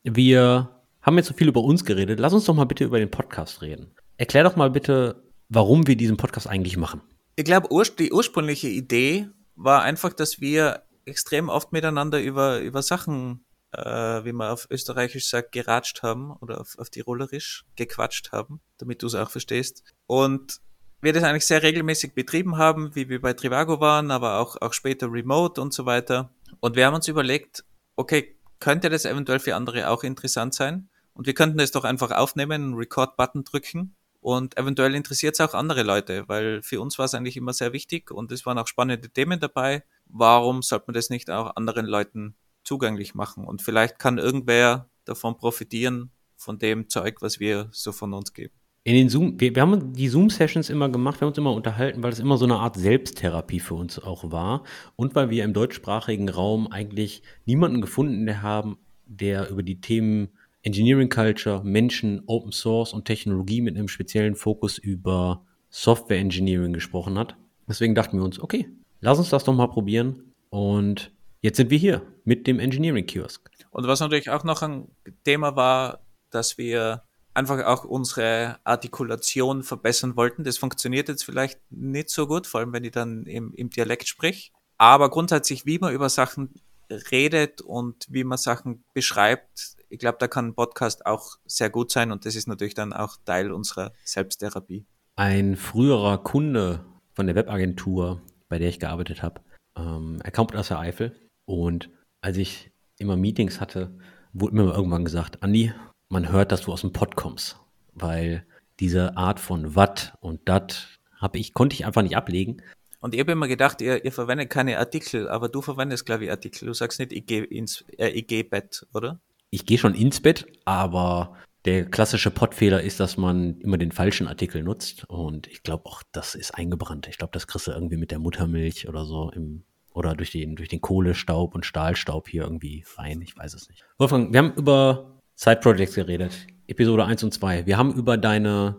wir 0.04 0.70
haben 1.02 1.18
jetzt 1.18 1.28
so 1.28 1.34
viel 1.34 1.48
über 1.48 1.62
uns 1.62 1.86
geredet. 1.86 2.20
Lass 2.20 2.34
uns 2.34 2.46
doch 2.46 2.54
mal 2.54 2.66
bitte 2.66 2.84
über 2.84 3.00
den 3.00 3.12
Podcast 3.12 3.62
reden. 3.62 3.92
Erklär 4.18 4.44
doch 4.44 4.56
mal 4.56 4.70
bitte, 4.70 5.24
warum 5.50 5.88
wir 5.88 5.96
diesen 5.96 6.18
Podcast 6.18 6.48
eigentlich 6.48 6.78
machen. 6.78 7.02
Ich 7.36 7.46
glaube, 7.46 7.70
die 8.00 8.12
ursprüngliche 8.12 8.68
Idee 8.68 9.30
war 9.56 9.84
einfach, 9.84 10.14
dass 10.14 10.42
wir 10.42 10.84
extrem 11.08 11.50
oft 11.50 11.72
miteinander 11.72 12.22
über, 12.22 12.60
über 12.60 12.82
Sachen, 12.82 13.46
äh, 13.72 13.82
wie 13.82 14.34
man 14.34 14.52
auf 14.52 14.68
Österreichisch 14.70 15.28
sagt, 15.28 15.52
geratscht 15.52 16.04
haben 16.04 16.32
oder 16.42 16.62
auf, 16.62 16.78
auf 16.78 16.90
Tirolerisch 16.90 17.66
gequatscht 17.76 18.32
haben, 18.32 18.62
damit 18.78 19.02
du 19.02 19.08
es 19.08 19.16
auch 19.16 19.30
verstehst. 19.30 19.84
Und 20.06 20.60
wir 21.02 21.14
das 21.14 21.24
eigentlich 21.24 21.46
sehr 21.46 21.64
regelmäßig 21.64 22.14
betrieben 22.14 22.58
haben, 22.58 22.96
wie 22.96 23.10
wir 23.10 23.22
bei 23.22 23.34
Trivago 23.34 23.80
waren, 23.80 24.12
aber 24.12 24.40
auch, 24.40 24.60
auch 24.62 24.74
später 24.74 25.12
remote 25.12 25.62
und 25.62 25.74
so 25.74 25.86
weiter. 25.86 26.32
Und 26.60 26.76
wir 26.76 26.86
haben 26.86 26.96
uns 26.96 27.08
überlegt, 27.08 27.64
okay, 27.96 28.36
könnte 28.60 28.90
das 28.90 29.06
eventuell 29.06 29.40
für 29.40 29.56
andere 29.56 29.90
auch 29.90 30.04
interessant 30.04 30.54
sein? 30.56 30.90
Und 31.14 31.28
wir 31.28 31.34
könnten 31.34 31.60
es 31.60 31.72
doch 31.72 31.84
einfach 31.84 32.12
aufnehmen, 32.12 32.52
einen 32.52 32.74
Record-Button 32.74 33.44
drücken 33.44 33.96
und 34.22 34.58
eventuell 34.58 34.96
interessiert 34.96 35.36
es 35.36 35.42
auch 35.42 35.54
andere 35.54 35.84
Leute, 35.84 36.28
weil 36.28 36.62
für 36.62 36.82
uns 36.82 36.98
war 36.98 37.06
es 37.06 37.14
eigentlich 37.14 37.38
immer 37.38 37.54
sehr 37.54 37.74
wichtig 37.74 38.12
und 38.12 38.32
es 38.32 38.46
waren 38.46 38.58
auch 38.58 38.68
spannende 38.68 39.10
Themen 39.10 39.40
dabei. 39.40 39.84
Warum 40.10 40.62
sollte 40.62 40.86
man 40.88 40.94
das 40.94 41.10
nicht 41.10 41.30
auch 41.30 41.56
anderen 41.56 41.86
Leuten 41.86 42.36
zugänglich 42.64 43.16
machen? 43.16 43.46
Und 43.46 43.62
vielleicht 43.62 44.00
kann 44.00 44.18
irgendwer 44.18 44.90
davon 45.06 45.38
profitieren, 45.38 46.12
von 46.38 46.60
dem 46.60 46.88
Zeug, 46.88 47.22
was 47.22 47.40
wir 47.40 47.68
so 47.72 47.92
von 47.92 48.14
uns 48.14 48.32
geben. 48.34 48.54
In 48.84 48.96
den 48.96 49.10
Zoom, 49.10 49.40
wir, 49.40 49.54
wir 49.54 49.62
haben 49.62 49.92
die 49.92 50.08
Zoom-Sessions 50.08 50.70
immer 50.70 50.88
gemacht, 50.88 51.20
wir 51.20 51.26
haben 51.26 51.32
uns 51.32 51.38
immer 51.38 51.54
unterhalten, 51.54 52.04
weil 52.04 52.14
es 52.14 52.20
immer 52.20 52.38
so 52.38 52.46
eine 52.46 52.56
Art 52.56 52.78
Selbsttherapie 52.78 53.60
für 53.60 53.74
uns 53.74 54.00
auch 54.00 54.32
war 54.32 54.64
und 54.96 55.14
weil 55.14 55.30
wir 55.30 55.44
im 55.44 55.54
deutschsprachigen 55.54 56.30
Raum 56.30 56.68
eigentlich 56.68 57.22
niemanden 57.46 57.82
gefunden 57.82 58.42
haben, 58.42 58.78
der 59.06 59.50
über 59.50 59.62
die 59.62 59.82
Themen 59.82 60.30
Engineering 60.62 61.10
Culture, 61.10 61.64
Menschen, 61.66 62.24
Open 62.28 62.54
Source 62.54 62.94
und 62.94 63.06
Technologie 63.06 63.62
mit 63.62 63.76
einem 63.76 63.90
speziellen 63.90 64.36
Fokus 64.36 64.78
über 64.78 65.44
Software 65.70 66.20
Engineering 66.20 66.72
gesprochen 66.72 67.18
hat. 67.18 67.36
Deswegen 67.68 67.94
dachten 67.94 68.18
wir 68.18 68.24
uns, 68.24 68.40
okay, 68.40 68.70
lass 69.08 69.20
uns 69.20 69.30
das 69.30 69.46
doch 69.46 69.54
mal 69.54 69.68
probieren. 69.68 70.34
Und 70.50 71.12
jetzt 71.42 71.56
sind 71.56 71.70
wir 71.70 71.78
hier 71.78 72.02
mit 72.26 72.46
dem 72.46 72.60
Engineering 72.60 73.06
Kiosk. 73.06 73.50
Und 73.72 73.88
was 73.88 74.02
natürlich 74.02 74.30
auch 74.30 74.44
noch 74.44 74.62
ein 74.62 74.90
Thema 75.24 75.56
war, 75.56 76.02
dass 76.30 76.58
wir 76.58 77.04
einfach 77.34 77.64
auch 77.64 77.86
unsere 77.86 78.58
Artikulation 78.66 79.64
verbessern 79.64 80.18
wollten. 80.18 80.44
Das 80.44 80.58
funktioniert 80.58 81.08
jetzt 81.08 81.24
vielleicht 81.24 81.60
nicht 81.70 82.10
so 82.10 82.28
gut, 82.28 82.48
vor 82.48 82.60
allem 82.60 82.74
wenn 82.74 82.84
ich 82.84 82.92
dann 82.92 83.26
im, 83.28 83.54
im 83.54 83.70
Dialekt 83.70 84.10
sprich. 84.10 84.52
Aber 84.78 85.10
grundsätzlich, 85.10 85.66
wie 85.66 85.80
man 85.80 85.94
über 85.94 86.10
Sachen 86.10 86.56
redet 86.90 87.62
und 87.62 88.08
wie 88.10 88.26
man 88.26 88.38
Sachen 88.38 88.84
beschreibt, 88.94 89.78
ich 89.88 90.00
glaube, 90.00 90.18
da 90.20 90.28
kann 90.28 90.48
ein 90.48 90.56
Podcast 90.56 91.06
auch 91.06 91.38
sehr 91.46 91.70
gut 91.70 91.92
sein 91.92 92.12
und 92.12 92.26
das 92.26 92.36
ist 92.36 92.48
natürlich 92.48 92.74
dann 92.74 92.92
auch 92.92 93.16
Teil 93.24 93.54
unserer 93.54 93.94
Selbsttherapie. 94.04 94.86
Ein 95.16 95.56
früherer 95.56 96.18
Kunde 96.18 96.84
von 97.14 97.28
der 97.28 97.36
Webagentur, 97.36 98.22
bei 98.50 98.60
der 98.60 98.70
ich 98.70 98.80
gearbeitet 98.80 99.24
habe, 99.24 99.42
ähm, 99.78 100.20
er 100.24 100.32
kommt 100.32 100.56
aus 100.56 100.70
der 100.70 100.80
Eifel 100.80 101.16
und 101.46 101.90
als 102.22 102.38
ich 102.38 102.72
immer 102.98 103.16
Meetings 103.16 103.62
hatte, 103.62 103.98
wurde 104.34 104.56
mir 104.56 104.74
irgendwann 104.74 105.06
gesagt, 105.06 105.44
Andi, 105.44 105.72
man 106.10 106.32
hört, 106.32 106.52
dass 106.52 106.62
du 106.62 106.72
aus 106.72 106.82
dem 106.82 106.94
Pod 106.94 107.16
kommst, 107.16 107.58
weil 107.94 108.46
diese 108.80 109.18
Art 109.18 109.40
von 109.40 109.76
Watt 109.76 110.14
und 110.20 110.48
Dat 110.48 111.00
habe 111.18 111.38
ich, 111.40 111.54
konnte 111.54 111.76
ich 111.76 111.86
einfach 111.86 112.02
nicht 112.02 112.16
ablegen. 112.16 112.62
Und 113.00 113.14
ich 113.14 113.20
habe 113.20 113.32
immer 113.32 113.48
gedacht, 113.48 113.82
ihr, 113.82 114.04
ihr 114.04 114.12
verwendet 114.12 114.50
keine 114.50 114.78
Artikel, 114.80 115.30
aber 115.30 115.50
du 115.50 115.62
verwendest, 115.62 116.06
glaube 116.06 116.26
ich, 116.26 116.32
Artikel. 116.32 116.66
Du 116.66 116.74
sagst 116.74 117.00
nicht, 117.00 117.14
ich 117.14 117.26
gehe 117.26 117.44
ins 117.44 117.86
äh, 117.98 118.10
ich 118.10 118.28
geh 118.28 118.44
Bett, 118.44 118.86
oder? 118.94 119.20
Ich 119.50 119.66
gehe 119.66 119.78
schon 119.78 119.94
ins 119.94 120.20
Bett, 120.20 120.46
aber 120.66 121.38
der 121.68 121.86
klassische 121.86 122.32
Pottfehler 122.32 122.82
ist, 122.82 123.02
dass 123.02 123.18
man 123.18 123.60
immer 123.60 123.78
den 123.78 123.92
falschen 123.92 124.28
Artikel 124.28 124.64
nutzt. 124.64 125.04
Und 125.10 125.48
ich 125.48 125.64
glaube 125.64 125.86
auch, 125.86 126.02
das 126.14 126.34
ist 126.34 126.56
eingebrannt. 126.56 127.08
Ich 127.10 127.18
glaube, 127.18 127.32
das 127.34 127.46
kriegst 127.46 127.68
du 127.68 127.72
irgendwie 127.72 127.98
mit 127.98 128.10
der 128.10 128.20
Muttermilch 128.20 128.88
oder 128.88 129.04
so 129.04 129.30
im, 129.32 129.64
oder 129.94 130.16
durch 130.16 130.32
den, 130.32 130.56
durch 130.56 130.70
den 130.70 130.80
Kohlestaub 130.80 131.54
und 131.54 131.66
Stahlstaub 131.66 132.30
hier 132.30 132.44
irgendwie 132.44 132.86
rein. 132.96 133.22
Ich 133.22 133.38
weiß 133.38 133.54
es 133.54 133.68
nicht. 133.68 133.84
Wolfgang, 133.98 134.32
wir 134.32 134.40
haben 134.40 134.54
über 134.54 135.20
Side 135.36 135.58
Projects 135.58 135.96
geredet. 135.96 136.48
Episode 136.68 137.04
1 137.04 137.26
und 137.26 137.34
2. 137.34 137.66
Wir 137.66 137.78
haben 137.78 137.94
über 137.94 138.16
deine 138.18 138.78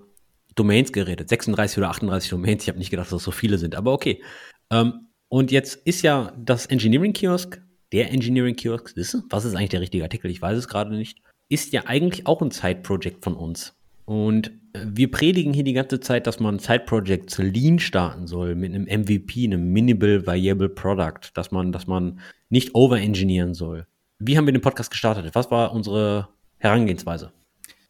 Domains 0.54 0.90
geredet. 0.90 1.28
36 1.28 1.76
oder 1.76 1.90
38 1.90 2.30
Domains. 2.30 2.62
Ich 2.62 2.68
habe 2.70 2.78
nicht 2.78 2.90
gedacht, 2.90 3.08
dass 3.08 3.18
das 3.18 3.22
so 3.22 3.32
viele 3.32 3.58
sind, 3.58 3.74
aber 3.74 3.92
okay. 3.92 4.22
Ähm, 4.70 5.08
und 5.28 5.50
jetzt 5.50 5.74
ist 5.86 6.00
ja 6.00 6.32
das 6.38 6.64
Engineering 6.64 7.12
Kiosk, 7.12 7.60
der 7.92 8.10
Engineering 8.12 8.56
Kiosk, 8.56 8.94
was 9.28 9.44
ist 9.44 9.54
eigentlich 9.54 9.68
der 9.68 9.82
richtige 9.82 10.04
Artikel? 10.04 10.30
Ich 10.30 10.40
weiß 10.40 10.56
es 10.56 10.68
gerade 10.68 10.90
nicht. 10.94 11.20
Ist 11.48 11.72
ja 11.72 11.82
eigentlich 11.86 12.26
auch 12.26 12.42
ein 12.42 12.50
Side-Project 12.50 13.24
von 13.24 13.34
uns. 13.34 13.74
Und 14.04 14.48
äh, 14.72 14.80
wir 14.84 15.10
predigen 15.10 15.52
hier 15.52 15.64
die 15.64 15.72
ganze 15.72 16.00
Zeit, 16.00 16.26
dass 16.26 16.40
man 16.40 16.58
Side-Projects 16.58 17.38
lean 17.38 17.78
starten 17.78 18.26
soll 18.26 18.54
mit 18.54 18.74
einem 18.74 18.84
MVP, 18.84 19.44
einem 19.44 19.72
Minimal 19.72 20.26
Viable 20.26 20.68
Product, 20.68 21.30
dass 21.34 21.50
man, 21.50 21.72
dass 21.72 21.86
man 21.86 22.20
nicht 22.48 22.74
overengineeren 22.74 23.54
soll. 23.54 23.86
Wie 24.18 24.36
haben 24.36 24.46
wir 24.46 24.52
den 24.52 24.62
Podcast 24.62 24.90
gestartet? 24.90 25.34
Was 25.34 25.50
war 25.50 25.72
unsere 25.72 26.28
Herangehensweise? 26.56 27.32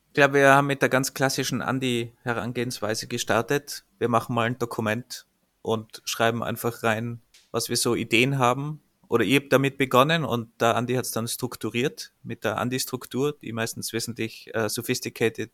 Ich 0.09 0.15
glaube, 0.15 0.35
wir 0.35 0.55
haben 0.55 0.67
mit 0.67 0.83
der 0.83 0.89
ganz 0.89 1.15
klassischen 1.15 1.63
Andi-Herangehensweise 1.63 3.07
gestartet. 3.07 3.85
Wir 3.99 4.09
machen 4.09 4.35
mal 4.35 4.47
ein 4.47 4.59
Dokument 4.59 5.27
und 5.63 6.03
schreiben 6.05 6.43
einfach 6.43 6.83
rein, 6.83 7.21
was 7.51 7.69
wir 7.69 7.77
so 7.77 7.95
Ideen 7.95 8.39
haben. 8.39 8.81
Oder 9.09 9.25
ihr 9.25 9.41
habt 9.41 9.53
damit 9.53 9.79
begonnen 9.79 10.25
und 10.25 10.61
der 10.61 10.77
Andi 10.77 10.95
hat 10.95 11.07
es 11.07 11.11
dann 11.11 11.29
strukturiert 11.29 12.13
mit 12.23 12.45
der 12.45 12.59
Andi-Struktur, 12.59 13.37
die 13.41 13.53
meistens 13.53 13.93
wesentlich 13.93 14.55
äh, 14.55 14.69
sophisticated, 14.69 15.51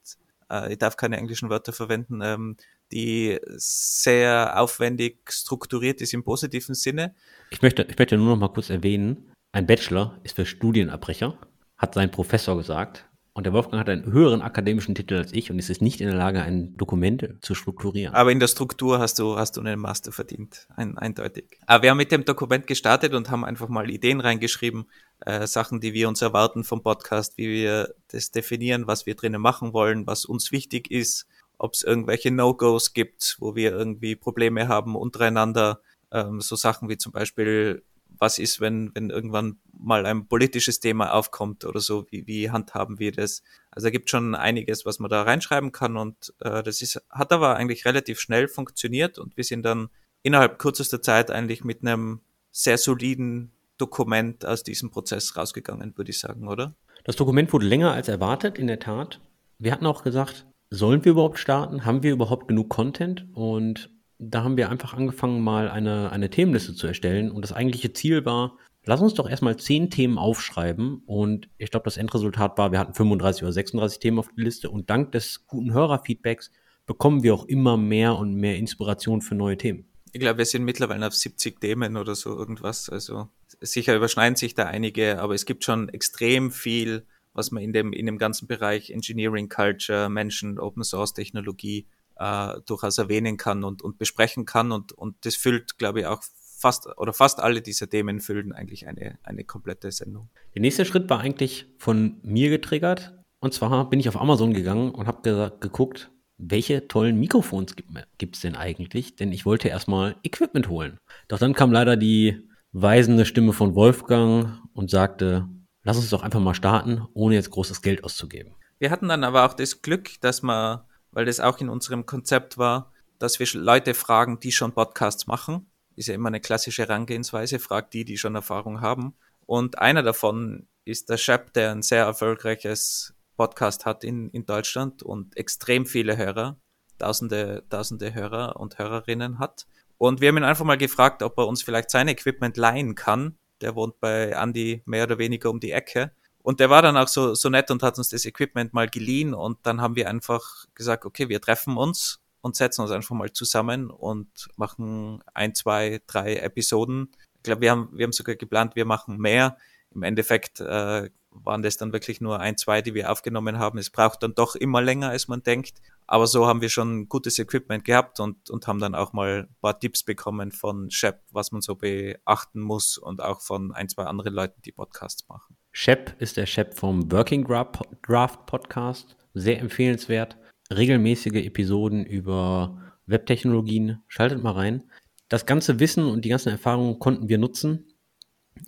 äh, 0.50 0.72
ich 0.72 0.78
darf 0.78 0.96
keine 0.96 1.16
englischen 1.16 1.50
Wörter 1.50 1.72
verwenden, 1.72 2.20
ähm, 2.22 2.56
die 2.90 3.38
sehr 3.56 4.60
aufwendig 4.60 5.20
strukturiert 5.30 6.00
ist 6.00 6.14
im 6.14 6.24
positiven 6.24 6.74
Sinne. 6.74 7.14
Ich 7.50 7.62
möchte, 7.62 7.82
ich 7.82 7.96
möchte 7.96 8.16
nur 8.16 8.30
noch 8.30 8.36
mal 8.36 8.52
kurz 8.52 8.70
erwähnen, 8.70 9.32
ein 9.52 9.66
Bachelor 9.66 10.18
ist 10.24 10.34
für 10.34 10.46
Studienabbrecher, 10.46 11.38
hat 11.76 11.94
sein 11.94 12.10
Professor 12.10 12.56
gesagt. 12.56 13.08
Und 13.36 13.46
der 13.46 13.52
Wolfgang 13.52 13.80
hat 13.80 13.88
einen 13.88 14.12
höheren 14.12 14.42
akademischen 14.42 14.94
Titel 14.94 15.16
als 15.16 15.32
ich 15.32 15.50
und 15.50 15.58
ist 15.58 15.82
nicht 15.82 16.00
in 16.00 16.06
der 16.06 16.16
Lage, 16.16 16.40
ein 16.40 16.76
Dokument 16.76 17.34
zu 17.40 17.56
strukturieren. 17.56 18.14
Aber 18.14 18.30
in 18.30 18.38
der 18.38 18.46
Struktur 18.46 19.00
hast 19.00 19.18
du, 19.18 19.36
hast 19.36 19.56
du 19.56 19.60
einen 19.60 19.80
Master 19.80 20.12
verdient, 20.12 20.68
ein, 20.76 20.96
eindeutig. 20.96 21.58
Aber 21.66 21.82
wir 21.82 21.90
haben 21.90 21.96
mit 21.96 22.12
dem 22.12 22.24
Dokument 22.24 22.68
gestartet 22.68 23.12
und 23.12 23.32
haben 23.32 23.44
einfach 23.44 23.68
mal 23.68 23.90
Ideen 23.90 24.20
reingeschrieben, 24.20 24.84
äh, 25.26 25.48
Sachen, 25.48 25.80
die 25.80 25.94
wir 25.94 26.08
uns 26.08 26.22
erwarten 26.22 26.62
vom 26.62 26.84
Podcast, 26.84 27.36
wie 27.36 27.48
wir 27.48 27.92
das 28.12 28.30
definieren, 28.30 28.86
was 28.86 29.04
wir 29.04 29.16
drinnen 29.16 29.42
machen 29.42 29.72
wollen, 29.72 30.06
was 30.06 30.24
uns 30.24 30.52
wichtig 30.52 30.88
ist, 30.92 31.26
ob 31.58 31.72
es 31.72 31.82
irgendwelche 31.82 32.30
No-Gos 32.30 32.92
gibt, 32.92 33.36
wo 33.40 33.56
wir 33.56 33.72
irgendwie 33.72 34.14
Probleme 34.14 34.68
haben 34.68 34.94
untereinander. 34.94 35.80
Ähm, 36.12 36.40
so 36.40 36.54
Sachen 36.54 36.88
wie 36.88 36.98
zum 36.98 37.10
Beispiel 37.10 37.82
was 38.18 38.38
ist, 38.38 38.60
wenn, 38.60 38.90
wenn 38.94 39.10
irgendwann 39.10 39.58
mal 39.72 40.06
ein 40.06 40.26
politisches 40.26 40.80
Thema 40.80 41.12
aufkommt 41.12 41.64
oder 41.64 41.80
so, 41.80 42.06
wie, 42.10 42.26
wie 42.26 42.50
handhaben 42.50 42.98
wir 42.98 43.12
das? 43.12 43.42
Also 43.70 43.86
da 43.86 43.90
gibt 43.90 44.10
schon 44.10 44.34
einiges, 44.34 44.86
was 44.86 44.98
man 44.98 45.10
da 45.10 45.22
reinschreiben 45.22 45.72
kann 45.72 45.96
und 45.96 46.34
äh, 46.40 46.62
das 46.62 46.82
ist, 46.82 47.02
hat 47.10 47.32
aber 47.32 47.56
eigentlich 47.56 47.84
relativ 47.84 48.20
schnell 48.20 48.48
funktioniert 48.48 49.18
und 49.18 49.36
wir 49.36 49.44
sind 49.44 49.62
dann 49.64 49.88
innerhalb 50.22 50.58
kürzester 50.58 51.02
Zeit 51.02 51.30
eigentlich 51.30 51.64
mit 51.64 51.82
einem 51.82 52.20
sehr 52.50 52.78
soliden 52.78 53.52
Dokument 53.78 54.46
aus 54.46 54.62
diesem 54.62 54.90
Prozess 54.90 55.36
rausgegangen, 55.36 55.96
würde 55.96 56.10
ich 56.10 56.18
sagen, 56.18 56.48
oder? 56.48 56.74
Das 57.04 57.16
Dokument 57.16 57.52
wurde 57.52 57.66
länger 57.66 57.92
als 57.92 58.08
erwartet, 58.08 58.58
in 58.58 58.66
der 58.66 58.78
Tat. 58.78 59.20
Wir 59.58 59.72
hatten 59.72 59.86
auch 59.86 60.02
gesagt, 60.02 60.46
sollen 60.70 61.04
wir 61.04 61.12
überhaupt 61.12 61.38
starten? 61.38 61.84
Haben 61.84 62.02
wir 62.02 62.12
überhaupt 62.12 62.48
genug 62.48 62.68
Content? 62.70 63.26
Und 63.32 63.90
da 64.18 64.44
haben 64.44 64.56
wir 64.56 64.70
einfach 64.70 64.94
angefangen, 64.94 65.40
mal 65.40 65.68
eine, 65.68 66.10
eine 66.10 66.30
Themenliste 66.30 66.74
zu 66.74 66.86
erstellen. 66.86 67.30
Und 67.30 67.42
das 67.42 67.52
eigentliche 67.52 67.92
Ziel 67.92 68.24
war, 68.24 68.56
lass 68.84 69.00
uns 69.00 69.14
doch 69.14 69.28
erstmal 69.28 69.56
zehn 69.56 69.90
Themen 69.90 70.18
aufschreiben. 70.18 71.02
Und 71.06 71.48
ich 71.58 71.70
glaube, 71.70 71.84
das 71.84 71.96
Endresultat 71.96 72.56
war, 72.58 72.72
wir 72.72 72.78
hatten 72.78 72.94
35 72.94 73.42
oder 73.42 73.52
36 73.52 73.98
Themen 73.98 74.18
auf 74.18 74.28
der 74.36 74.44
Liste. 74.44 74.70
Und 74.70 74.90
dank 74.90 75.12
des 75.12 75.46
guten 75.46 75.72
Hörerfeedbacks 75.72 76.50
bekommen 76.86 77.22
wir 77.22 77.34
auch 77.34 77.46
immer 77.46 77.76
mehr 77.76 78.16
und 78.16 78.34
mehr 78.34 78.56
Inspiration 78.56 79.20
für 79.22 79.34
neue 79.34 79.56
Themen. 79.56 79.86
Ich 80.12 80.20
glaube, 80.20 80.38
wir 80.38 80.46
sind 80.46 80.64
mittlerweile 80.64 81.06
auf 81.06 81.14
70 81.14 81.60
Themen 81.60 81.96
oder 81.96 82.14
so 82.14 82.36
irgendwas. 82.36 82.88
Also 82.88 83.28
sicher 83.60 83.96
überschneiden 83.96 84.36
sich 84.36 84.54
da 84.54 84.66
einige, 84.66 85.20
aber 85.20 85.34
es 85.34 85.44
gibt 85.44 85.64
schon 85.64 85.88
extrem 85.88 86.52
viel, 86.52 87.06
was 87.32 87.50
man 87.50 87.64
in 87.64 87.72
dem, 87.72 87.92
in 87.92 88.06
dem 88.06 88.18
ganzen 88.18 88.46
Bereich 88.46 88.90
Engineering 88.90 89.48
Culture, 89.48 90.08
Menschen, 90.08 90.60
Open 90.60 90.84
Source 90.84 91.14
Technologie 91.14 91.88
äh, 92.16 92.60
durchaus 92.66 92.98
erwähnen 92.98 93.36
kann 93.36 93.64
und, 93.64 93.82
und 93.82 93.98
besprechen 93.98 94.44
kann. 94.44 94.72
Und, 94.72 94.92
und 94.92 95.24
das 95.24 95.36
füllt, 95.36 95.78
glaube 95.78 96.00
ich, 96.00 96.06
auch 96.06 96.22
fast 96.64 96.88
oder 96.96 97.12
fast 97.12 97.40
alle 97.40 97.60
dieser 97.60 97.88
Themen 97.88 98.20
füllen 98.20 98.52
eigentlich 98.52 98.86
eine, 98.86 99.18
eine 99.22 99.44
komplette 99.44 99.92
Sendung. 99.92 100.30
Der 100.54 100.62
nächste 100.62 100.84
Schritt 100.84 101.10
war 101.10 101.20
eigentlich 101.20 101.66
von 101.78 102.20
mir 102.22 102.50
getriggert. 102.50 103.14
Und 103.40 103.52
zwar 103.52 103.90
bin 103.90 104.00
ich 104.00 104.08
auf 104.08 104.18
Amazon 104.18 104.54
gegangen 104.54 104.90
und 104.90 105.06
habe 105.06 105.20
ge 105.22 105.50
geguckt, 105.60 106.10
welche 106.38 106.88
tollen 106.88 107.18
Mikrofons 107.20 107.76
gibt 108.18 108.36
es 108.36 108.42
denn 108.42 108.56
eigentlich? 108.56 109.16
Denn 109.16 109.32
ich 109.32 109.44
wollte 109.44 109.68
erstmal 109.68 110.16
Equipment 110.22 110.68
holen. 110.68 110.98
Doch 111.28 111.38
dann 111.38 111.52
kam 111.52 111.70
leider 111.70 111.96
die 111.96 112.48
weisende 112.72 113.24
Stimme 113.24 113.52
von 113.52 113.74
Wolfgang 113.74 114.58
und 114.72 114.90
sagte, 114.90 115.48
lass 115.84 115.98
uns 115.98 116.10
doch 116.10 116.22
einfach 116.22 116.40
mal 116.40 116.54
starten, 116.54 117.06
ohne 117.12 117.34
jetzt 117.34 117.50
großes 117.50 117.82
Geld 117.82 118.02
auszugeben. 118.02 118.54
Wir 118.78 118.90
hatten 118.90 119.08
dann 119.08 119.22
aber 119.22 119.44
auch 119.44 119.54
das 119.54 119.82
Glück, 119.82 120.20
dass 120.20 120.42
wir 120.42 120.86
weil 121.14 121.24
das 121.24 121.40
auch 121.40 121.58
in 121.58 121.68
unserem 121.68 122.06
Konzept 122.06 122.58
war, 122.58 122.92
dass 123.18 123.38
wir 123.38 123.46
Leute 123.54 123.94
fragen, 123.94 124.40
die 124.40 124.52
schon 124.52 124.72
Podcasts 124.72 125.26
machen. 125.26 125.70
Ist 125.96 126.08
ja 126.08 126.14
immer 126.14 126.28
eine 126.28 126.40
klassische 126.40 126.82
Herangehensweise, 126.82 127.60
fragt 127.60 127.94
die, 127.94 128.04
die 128.04 128.18
schon 128.18 128.34
Erfahrung 128.34 128.80
haben. 128.80 129.14
Und 129.46 129.78
einer 129.78 130.02
davon 130.02 130.66
ist 130.84 131.08
der 131.08 131.16
Shep, 131.16 131.52
der 131.52 131.70
ein 131.70 131.82
sehr 131.82 132.04
erfolgreiches 132.04 133.14
Podcast 133.36 133.86
hat 133.86 134.04
in, 134.04 134.28
in 134.30 134.44
Deutschland 134.44 135.02
und 135.02 135.36
extrem 135.36 135.86
viele 135.86 136.16
Hörer, 136.16 136.58
tausende, 136.98 137.64
tausende 137.70 138.12
Hörer 138.12 138.56
und 138.56 138.78
Hörerinnen 138.78 139.38
hat. 139.38 139.66
Und 139.98 140.20
wir 140.20 140.28
haben 140.28 140.38
ihn 140.38 140.44
einfach 140.44 140.64
mal 140.64 140.78
gefragt, 140.78 141.22
ob 141.22 141.38
er 141.38 141.46
uns 141.46 141.62
vielleicht 141.62 141.90
sein 141.90 142.08
Equipment 142.08 142.56
leihen 142.56 142.96
kann. 142.96 143.38
Der 143.60 143.76
wohnt 143.76 144.00
bei 144.00 144.30
Andy 144.30 144.82
mehr 144.84 145.04
oder 145.04 145.18
weniger 145.18 145.50
um 145.50 145.60
die 145.60 145.70
Ecke. 145.70 146.10
Und 146.44 146.60
der 146.60 146.68
war 146.68 146.82
dann 146.82 146.98
auch 146.98 147.08
so, 147.08 147.34
so 147.34 147.48
nett 147.48 147.70
und 147.70 147.82
hat 147.82 147.96
uns 147.96 148.10
das 148.10 148.26
Equipment 148.26 148.74
mal 148.74 148.86
geliehen 148.86 149.32
und 149.32 149.56
dann 149.62 149.80
haben 149.80 149.96
wir 149.96 150.10
einfach 150.10 150.66
gesagt, 150.74 151.06
okay, 151.06 151.30
wir 151.30 151.40
treffen 151.40 151.78
uns 151.78 152.20
und 152.42 152.54
setzen 152.54 152.82
uns 152.82 152.90
einfach 152.90 153.14
mal 153.14 153.32
zusammen 153.32 153.90
und 153.90 154.28
machen 154.56 155.22
ein, 155.32 155.54
zwei, 155.54 156.02
drei 156.06 156.36
Episoden. 156.36 157.08
Ich 157.36 157.44
glaube, 157.44 157.62
wir 157.62 157.70
haben, 157.70 157.88
wir 157.92 158.04
haben 158.04 158.12
sogar 158.12 158.36
geplant, 158.36 158.76
wir 158.76 158.84
machen 158.84 159.16
mehr. 159.16 159.56
Im 159.94 160.02
Endeffekt 160.02 160.60
äh, 160.60 161.08
waren 161.30 161.62
das 161.62 161.78
dann 161.78 161.94
wirklich 161.94 162.20
nur 162.20 162.38
ein, 162.40 162.58
zwei, 162.58 162.82
die 162.82 162.92
wir 162.92 163.10
aufgenommen 163.10 163.58
haben. 163.58 163.78
Es 163.78 163.88
braucht 163.88 164.22
dann 164.22 164.34
doch 164.34 164.54
immer 164.54 164.82
länger, 164.82 165.08
als 165.08 165.28
man 165.28 165.42
denkt. 165.42 165.80
Aber 166.06 166.26
so 166.26 166.46
haben 166.46 166.60
wir 166.60 166.68
schon 166.68 167.08
gutes 167.08 167.38
Equipment 167.38 167.86
gehabt 167.86 168.20
und, 168.20 168.50
und 168.50 168.66
haben 168.66 168.80
dann 168.80 168.94
auch 168.94 169.14
mal 169.14 169.48
ein 169.48 169.56
paar 169.62 169.80
Tipps 169.80 170.02
bekommen 170.02 170.52
von 170.52 170.90
Shep, 170.90 171.22
was 171.30 171.52
man 171.52 171.62
so 171.62 171.74
beachten 171.74 172.60
muss 172.60 172.98
und 172.98 173.22
auch 173.22 173.40
von 173.40 173.72
ein, 173.72 173.88
zwei 173.88 174.04
anderen 174.04 174.34
Leuten, 174.34 174.60
die 174.60 174.72
Podcasts 174.72 175.26
machen. 175.26 175.56
Shep 175.76 176.14
ist 176.20 176.36
der 176.36 176.46
Shep 176.46 176.74
vom 176.74 177.10
Working 177.10 177.44
Draft 177.44 178.46
Podcast. 178.46 179.16
Sehr 179.34 179.58
empfehlenswert. 179.58 180.36
Regelmäßige 180.72 181.44
Episoden 181.44 182.06
über 182.06 182.94
Webtechnologien. 183.06 184.00
Schaltet 184.06 184.40
mal 184.40 184.52
rein. 184.52 184.84
Das 185.28 185.46
ganze 185.46 185.80
Wissen 185.80 186.06
und 186.06 186.24
die 186.24 186.28
ganzen 186.28 186.50
Erfahrungen 186.50 187.00
konnten 187.00 187.28
wir 187.28 187.38
nutzen 187.38 187.88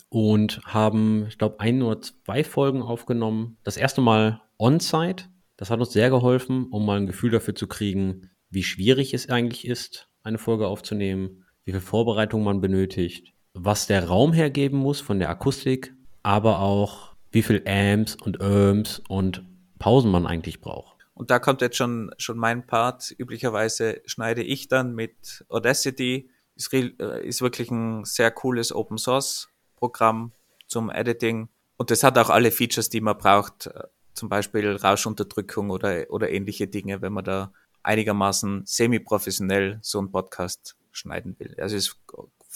und 0.08 0.60
haben, 0.64 1.26
ich 1.28 1.38
glaube, 1.38 1.60
ein 1.60 1.80
oder 1.80 2.00
zwei 2.00 2.42
Folgen 2.42 2.82
aufgenommen. 2.82 3.56
Das 3.62 3.76
erste 3.76 4.00
Mal 4.00 4.42
on-site. 4.58 5.26
Das 5.56 5.70
hat 5.70 5.78
uns 5.78 5.92
sehr 5.92 6.10
geholfen, 6.10 6.66
um 6.72 6.84
mal 6.84 6.98
ein 6.98 7.06
Gefühl 7.06 7.30
dafür 7.30 7.54
zu 7.54 7.68
kriegen, 7.68 8.30
wie 8.50 8.64
schwierig 8.64 9.14
es 9.14 9.28
eigentlich 9.28 9.64
ist, 9.64 10.08
eine 10.24 10.38
Folge 10.38 10.66
aufzunehmen, 10.66 11.44
wie 11.64 11.70
viel 11.70 11.80
Vorbereitung 11.80 12.42
man 12.42 12.60
benötigt, 12.60 13.32
was 13.54 13.86
der 13.86 14.08
Raum 14.08 14.32
hergeben 14.32 14.80
muss 14.80 15.00
von 15.00 15.20
der 15.20 15.30
Akustik, 15.30 15.95
aber 16.26 16.58
auch 16.58 17.14
wie 17.30 17.42
viel 17.42 17.62
Amps 17.68 18.16
und 18.16 18.40
Ohms 18.40 19.00
und 19.08 19.44
Pausen 19.78 20.10
man 20.10 20.26
eigentlich 20.26 20.60
braucht. 20.60 21.06
Und 21.14 21.30
da 21.30 21.38
kommt 21.38 21.60
jetzt 21.60 21.76
schon, 21.76 22.10
schon 22.18 22.36
mein 22.36 22.66
Part. 22.66 23.14
Üblicherweise 23.16 24.02
schneide 24.06 24.42
ich 24.42 24.66
dann 24.66 24.92
mit 24.96 25.44
Audacity. 25.48 26.28
Ist, 26.56 26.72
äh, 26.74 27.24
ist 27.24 27.42
wirklich 27.42 27.70
ein 27.70 28.04
sehr 28.04 28.32
cooles 28.32 28.74
Open 28.74 28.98
Source 28.98 29.50
Programm 29.76 30.32
zum 30.66 30.90
Editing. 30.90 31.48
Und 31.76 31.92
das 31.92 32.02
hat 32.02 32.18
auch 32.18 32.30
alle 32.30 32.50
Features, 32.50 32.88
die 32.88 33.00
man 33.00 33.16
braucht. 33.16 33.70
Zum 34.12 34.28
Beispiel 34.28 34.74
Rauschunterdrückung 34.74 35.70
oder, 35.70 36.06
oder 36.08 36.30
ähnliche 36.30 36.66
Dinge, 36.66 37.02
wenn 37.02 37.12
man 37.12 37.24
da 37.24 37.52
einigermaßen 37.84 38.62
semi-professionell 38.66 39.78
so 39.80 40.00
einen 40.00 40.10
Podcast 40.10 40.74
schneiden 40.90 41.36
will. 41.38 41.54
Also 41.60 41.76
ist 41.76 41.96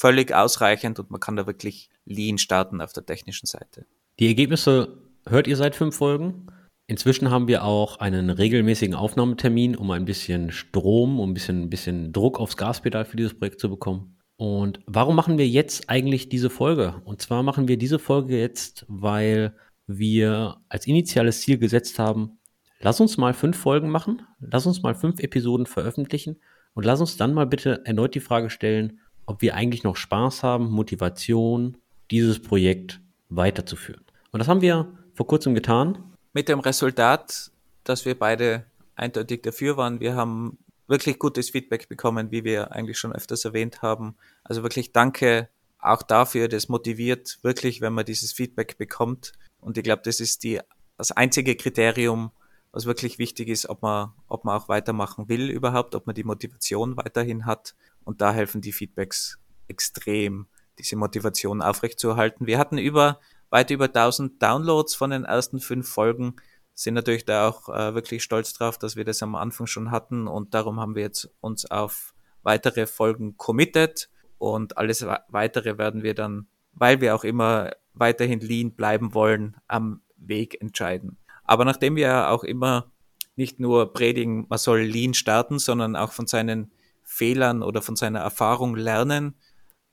völlig 0.00 0.34
ausreichend 0.34 0.98
und 0.98 1.10
man 1.10 1.20
kann 1.20 1.36
da 1.36 1.46
wirklich 1.46 1.90
lean 2.06 2.38
starten 2.38 2.80
auf 2.80 2.94
der 2.94 3.04
technischen 3.04 3.46
Seite. 3.46 3.84
Die 4.18 4.28
Ergebnisse 4.28 4.98
hört 5.28 5.46
ihr 5.46 5.56
seit 5.56 5.76
fünf 5.76 5.96
Folgen. 5.96 6.46
Inzwischen 6.86 7.30
haben 7.30 7.48
wir 7.48 7.64
auch 7.64 7.98
einen 7.98 8.30
regelmäßigen 8.30 8.94
Aufnahmetermin, 8.94 9.76
um 9.76 9.90
ein 9.90 10.06
bisschen 10.06 10.52
Strom, 10.52 11.20
um 11.20 11.30
ein 11.30 11.34
bisschen, 11.34 11.62
ein 11.62 11.70
bisschen 11.70 12.12
Druck 12.12 12.40
aufs 12.40 12.56
Gaspedal 12.56 13.04
für 13.04 13.18
dieses 13.18 13.38
Projekt 13.38 13.60
zu 13.60 13.68
bekommen. 13.68 14.16
Und 14.36 14.80
warum 14.86 15.14
machen 15.14 15.36
wir 15.36 15.46
jetzt 15.46 15.90
eigentlich 15.90 16.30
diese 16.30 16.48
Folge? 16.48 17.02
Und 17.04 17.20
zwar 17.20 17.42
machen 17.42 17.68
wir 17.68 17.76
diese 17.76 17.98
Folge 17.98 18.40
jetzt, 18.40 18.86
weil 18.88 19.54
wir 19.86 20.62
als 20.70 20.86
initiales 20.86 21.42
Ziel 21.42 21.58
gesetzt 21.58 21.98
haben, 21.98 22.38
lass 22.80 23.02
uns 23.02 23.18
mal 23.18 23.34
fünf 23.34 23.58
Folgen 23.58 23.90
machen, 23.90 24.22
lass 24.40 24.64
uns 24.64 24.82
mal 24.82 24.94
fünf 24.94 25.20
Episoden 25.20 25.66
veröffentlichen 25.66 26.40
und 26.72 26.86
lass 26.86 27.00
uns 27.00 27.18
dann 27.18 27.34
mal 27.34 27.46
bitte 27.46 27.82
erneut 27.84 28.14
die 28.14 28.20
Frage 28.20 28.48
stellen, 28.48 29.00
ob 29.30 29.42
wir 29.42 29.54
eigentlich 29.54 29.84
noch 29.84 29.96
Spaß 29.96 30.42
haben, 30.42 30.70
Motivation, 30.70 31.76
dieses 32.10 32.42
Projekt 32.42 33.00
weiterzuführen. 33.28 34.04
Und 34.32 34.40
das 34.40 34.48
haben 34.48 34.60
wir 34.60 34.92
vor 35.14 35.28
kurzem 35.28 35.54
getan. 35.54 36.16
Mit 36.32 36.48
dem 36.48 36.58
Resultat, 36.58 37.52
dass 37.84 38.04
wir 38.04 38.18
beide 38.18 38.66
eindeutig 38.96 39.42
dafür 39.42 39.76
waren. 39.76 40.00
Wir 40.00 40.16
haben 40.16 40.58
wirklich 40.88 41.20
gutes 41.20 41.50
Feedback 41.50 41.88
bekommen, 41.88 42.32
wie 42.32 42.42
wir 42.42 42.72
eigentlich 42.72 42.98
schon 42.98 43.12
öfters 43.12 43.44
erwähnt 43.44 43.82
haben. 43.82 44.16
Also 44.42 44.64
wirklich 44.64 44.92
danke 44.92 45.48
auch 45.78 46.02
dafür. 46.02 46.48
Das 46.48 46.68
motiviert 46.68 47.38
wirklich, 47.42 47.80
wenn 47.80 47.92
man 47.92 48.04
dieses 48.04 48.32
Feedback 48.32 48.78
bekommt. 48.78 49.32
Und 49.60 49.78
ich 49.78 49.84
glaube, 49.84 50.02
das 50.04 50.18
ist 50.18 50.42
die, 50.42 50.58
das 50.98 51.12
einzige 51.12 51.54
Kriterium, 51.54 52.32
was 52.72 52.84
wirklich 52.84 53.18
wichtig 53.18 53.48
ist, 53.48 53.68
ob 53.68 53.82
man, 53.82 54.12
ob 54.26 54.44
man 54.44 54.60
auch 54.60 54.68
weitermachen 54.68 55.28
will 55.28 55.50
überhaupt, 55.50 55.94
ob 55.94 56.06
man 56.06 56.16
die 56.16 56.24
Motivation 56.24 56.96
weiterhin 56.96 57.46
hat. 57.46 57.76
Und 58.04 58.20
da 58.20 58.32
helfen 58.32 58.60
die 58.60 58.72
Feedbacks 58.72 59.38
extrem, 59.68 60.46
diese 60.78 60.96
Motivation 60.96 61.62
aufrechtzuerhalten. 61.62 62.46
Wir 62.46 62.58
hatten 62.58 62.78
über, 62.78 63.20
weit 63.50 63.70
über 63.70 63.86
1000 63.86 64.42
Downloads 64.42 64.94
von 64.94 65.10
den 65.10 65.24
ersten 65.24 65.60
fünf 65.60 65.88
Folgen, 65.88 66.36
sind 66.74 66.94
natürlich 66.94 67.24
da 67.24 67.48
auch 67.48 67.68
äh, 67.68 67.94
wirklich 67.94 68.22
stolz 68.22 68.54
drauf, 68.54 68.78
dass 68.78 68.96
wir 68.96 69.04
das 69.04 69.22
am 69.22 69.34
Anfang 69.34 69.66
schon 69.66 69.90
hatten 69.90 70.26
und 70.26 70.54
darum 70.54 70.80
haben 70.80 70.94
wir 70.94 71.02
jetzt 71.02 71.30
uns 71.40 71.70
auf 71.70 72.14
weitere 72.42 72.86
Folgen 72.86 73.36
committed 73.36 74.08
und 74.38 74.78
alles 74.78 75.04
weitere 75.28 75.76
werden 75.76 76.02
wir 76.02 76.14
dann, 76.14 76.46
weil 76.72 77.00
wir 77.02 77.14
auch 77.14 77.24
immer 77.24 77.72
weiterhin 77.92 78.40
lean 78.40 78.72
bleiben 78.72 79.12
wollen, 79.12 79.56
am 79.66 80.00
Weg 80.16 80.60
entscheiden. 80.60 81.18
Aber 81.44 81.64
nachdem 81.64 81.96
wir 81.96 82.30
auch 82.30 82.44
immer 82.44 82.90
nicht 83.36 83.60
nur 83.60 83.92
predigen, 83.92 84.46
man 84.48 84.58
soll 84.58 84.80
lean 84.80 85.14
starten, 85.14 85.58
sondern 85.58 85.96
auch 85.96 86.12
von 86.12 86.26
seinen 86.26 86.72
Fehlern 87.10 87.62
oder 87.62 87.82
von 87.82 87.96
seiner 87.96 88.20
Erfahrung 88.20 88.76
lernen. 88.76 89.34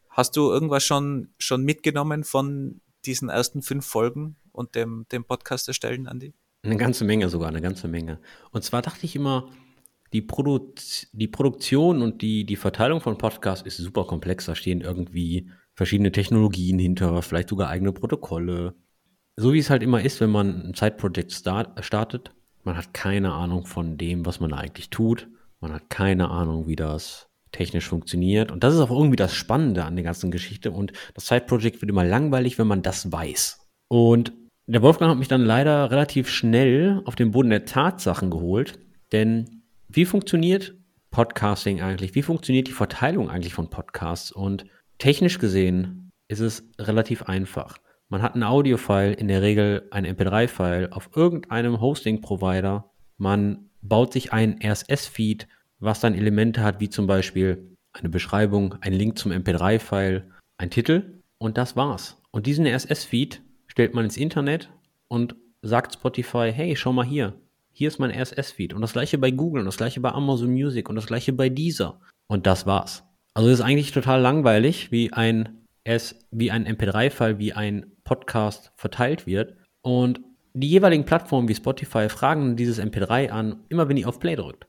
Hast 0.10 0.38
du 0.38 0.52
irgendwas 0.52 0.84
schon, 0.84 1.30
schon 1.40 1.64
mitgenommen 1.64 2.24
von 2.24 2.80
diesen 3.06 3.30
ersten 3.30 3.64
fünf 3.64 3.88
Folgen 3.88 4.36
und 4.52 4.76
dem, 4.76 5.08
dem 5.12 5.26
Podcast 5.26 5.68
erstellen, 5.68 6.08
Andi? 6.08 6.36
Eine 6.62 6.78
ganze 6.78 7.06
Menge 7.06 7.28
sogar, 7.30 7.50
eine 7.50 7.62
ganze 7.62 7.88
Menge. 7.88 8.20
Und 8.52 8.64
zwar 8.64 8.84
dachte 8.84 9.06
ich 9.06 9.16
immer, 9.16 9.50
die, 10.14 10.22
Produ 10.22 10.74
die 11.12 11.28
Produktion 11.28 12.02
und 12.04 12.22
die, 12.22 12.46
die 12.46 12.56
Verteilung 12.56 13.02
von 13.02 13.18
Podcasts 13.18 13.66
ist 13.66 13.78
super 13.78 14.06
komplex. 14.06 14.46
Da 14.46 14.54
stehen 14.54 14.82
irgendwie 14.82 15.50
verschiedene 15.74 16.12
Technologien 16.12 16.78
hinter, 16.78 17.22
vielleicht 17.24 17.50
sogar 17.50 17.70
eigene 17.70 17.94
Protokolle. 17.94 18.76
So 19.36 19.54
wie 19.54 19.60
es 19.60 19.72
halt 19.72 19.82
immer 19.82 20.02
ist, 20.04 20.22
wenn 20.22 20.30
man 20.30 20.68
ein 20.68 20.74
Zeitprojekt 20.76 21.32
start 21.32 21.84
startet, 21.84 22.32
man 22.64 22.78
hat 22.78 22.94
keine 22.94 23.34
Ahnung 23.34 23.66
von 23.66 23.98
dem, 23.98 24.26
was 24.26 24.40
man 24.40 24.54
eigentlich 24.54 24.92
tut. 24.92 25.28
Man 25.60 25.74
hat 25.74 25.90
keine 25.90 26.30
Ahnung, 26.30 26.68
wie 26.68 26.76
das 26.76 27.28
technisch 27.52 27.88
funktioniert. 27.88 28.52
Und 28.52 28.64
das 28.64 28.74
ist 28.74 28.80
auch 28.80 28.92
irgendwie 28.92 29.16
das 29.16 29.34
Spannende 29.34 29.86
an 29.86 29.96
der 29.96 30.04
ganzen 30.04 30.32
Geschichte. 30.32 30.72
Und 30.72 30.94
das 31.14 31.28
Side-Project 31.28 31.82
wird 31.82 31.90
immer 31.90 32.06
langweilig, 32.06 32.60
wenn 32.60 32.68
man 32.68 32.82
das 32.82 33.12
weiß. 33.12 33.66
Und 33.88 34.34
der 34.68 34.82
Wolfgang 34.82 35.12
hat 35.12 35.18
mich 35.18 35.30
dann 35.30 35.46
leider 35.46 35.90
relativ 35.92 36.30
schnell 36.30 37.02
auf 37.06 37.16
den 37.16 37.32
Boden 37.32 37.50
der 37.50 37.66
Tatsachen 37.66 38.30
geholt. 38.30 38.80
Denn 39.12 39.64
wie 39.88 40.06
funktioniert 40.06 40.76
Podcasting 41.10 41.82
eigentlich? 41.82 42.16
Wie 42.16 42.22
funktioniert 42.22 42.68
die 42.68 42.74
Verteilung 42.74 43.30
eigentlich 43.30 43.54
von 43.54 43.70
Podcasts? 43.70 44.32
Und 44.32 44.66
technisch 44.98 45.40
gesehen 45.40 46.12
ist 46.28 46.42
es 46.42 46.70
relativ 46.78 47.24
einfach. 47.24 47.78
Man 48.10 48.22
hat 48.22 48.36
ein 48.36 48.44
Audio-File, 48.44 49.14
in 49.14 49.28
der 49.28 49.42
Regel 49.42 49.88
ein 49.92 50.06
MP3-File 50.06 50.92
auf 50.92 51.10
irgendeinem 51.16 51.80
Hosting-Provider. 51.80 52.92
Man 53.18 53.67
baut 53.82 54.14
sich 54.14 54.34
ein 54.34 54.60
RSS-Feed, 54.64 55.48
was 55.80 56.00
dann 56.00 56.16
Elemente 56.16 56.64
hat, 56.64 56.80
wie 56.80 56.90
zum 56.90 57.08
Beispiel 57.08 57.76
eine 57.94 58.10
Beschreibung, 58.10 58.76
ein 58.82 58.94
Link 58.94 59.18
zum 59.18 59.32
MP3-File, 59.32 60.32
ein 60.58 60.70
Titel 60.70 61.22
und 61.38 61.58
das 61.58 61.76
war's. 61.76 62.22
Und 62.32 62.48
diesen 62.48 62.66
RSS-Feed 62.66 63.42
stellt 63.68 63.94
man 63.94 64.06
ins 64.06 64.18
Internet 64.18 64.70
und 65.08 65.36
sagt 65.62 65.94
Spotify, 65.94 66.52
hey, 66.54 66.76
schau 66.76 66.94
mal 66.94 67.06
hier, 67.06 67.34
hier 67.72 67.88
ist 67.88 68.00
mein 68.00 68.12
RSS-Feed. 68.12 68.74
Und 68.74 68.82
das 68.82 68.94
gleiche 68.94 69.18
bei 69.18 69.32
Google 69.32 69.62
und 69.62 69.66
das 69.68 69.78
gleiche 69.78 70.00
bei 70.00 70.12
Amazon 70.12 70.52
Music 70.52 70.90
und 70.90 70.96
das 70.96 71.08
gleiche 71.08 71.34
bei 71.34 71.50
Deezer. 71.50 72.00
Und 72.28 72.48
das 72.48 72.66
war's. 72.66 73.04
Also 73.34 73.50
es 73.50 73.60
ist 73.60 73.66
eigentlich 73.66 73.92
total 73.92 74.20
langweilig, 74.20 74.92
wie 74.92 75.14
ein, 75.14 75.64
wie 76.32 76.52
ein 76.52 76.68
MP3-File, 76.68 77.38
wie 77.38 77.54
ein 77.54 77.92
Podcast 78.04 78.72
verteilt 78.78 79.28
wird. 79.28 79.58
Und 79.84 80.22
die 80.60 80.70
jeweiligen 80.70 81.06
Plattformen 81.06 81.48
wie 81.48 81.56
Spotify 81.56 82.10
fragen 82.10 82.56
dieses 82.56 82.80
MP3 82.80 83.30
an, 83.30 83.64
immer 83.70 83.90
wenn 83.90 83.98
ihr 83.98 84.08
auf 84.08 84.20
Play 84.20 84.36
drückt. 84.36 84.68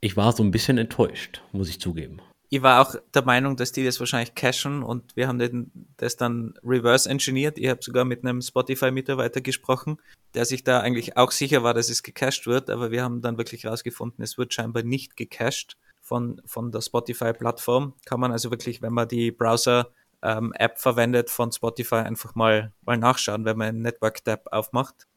Ich 0.00 0.16
war 0.16 0.32
so 0.32 0.42
ein 0.42 0.50
bisschen 0.50 0.78
enttäuscht, 0.78 1.42
muss 1.52 1.68
ich 1.68 1.80
zugeben. 1.80 2.20
Ich 2.50 2.62
war 2.62 2.80
auch 2.80 2.94
der 3.12 3.24
Meinung, 3.24 3.56
dass 3.56 3.72
die 3.72 3.84
das 3.84 4.00
wahrscheinlich 4.00 4.34
cachen 4.34 4.82
und 4.82 5.14
wir 5.16 5.28
haben 5.28 5.70
das 5.98 6.16
dann 6.16 6.54
reverse 6.64 7.08
engineert. 7.08 7.58
Ich 7.58 7.68
habe 7.68 7.82
sogar 7.82 8.04
mit 8.06 8.24
einem 8.24 8.40
Spotify-Mitarbeiter 8.40 9.42
gesprochen, 9.42 9.98
der 10.34 10.46
sich 10.46 10.64
da 10.64 10.80
eigentlich 10.80 11.16
auch 11.16 11.30
sicher 11.30 11.62
war, 11.62 11.74
dass 11.74 11.90
es 11.90 12.02
gecached 12.02 12.46
wird, 12.46 12.70
aber 12.70 12.90
wir 12.90 13.02
haben 13.02 13.20
dann 13.20 13.36
wirklich 13.36 13.64
herausgefunden, 13.64 14.22
es 14.24 14.38
wird 14.38 14.54
scheinbar 14.54 14.82
nicht 14.82 15.16
gecached 15.16 15.76
von, 16.00 16.40
von 16.46 16.72
der 16.72 16.80
Spotify-Plattform. 16.80 17.94
Kann 18.06 18.20
man 18.20 18.32
also 18.32 18.50
wirklich, 18.50 18.80
wenn 18.80 18.94
man 18.94 19.08
die 19.08 19.30
Browser 19.30 19.90
ähm, 20.22 20.52
App 20.54 20.78
verwendet 20.78 21.30
von 21.30 21.52
Spotify, 21.52 21.96
einfach 21.96 22.34
mal, 22.34 22.72
mal 22.82 22.96
nachschauen, 22.96 23.44
wenn 23.44 23.58
man 23.58 23.68
einen 23.68 23.82
Network-Tab 23.82 24.48
aufmacht. 24.52 25.07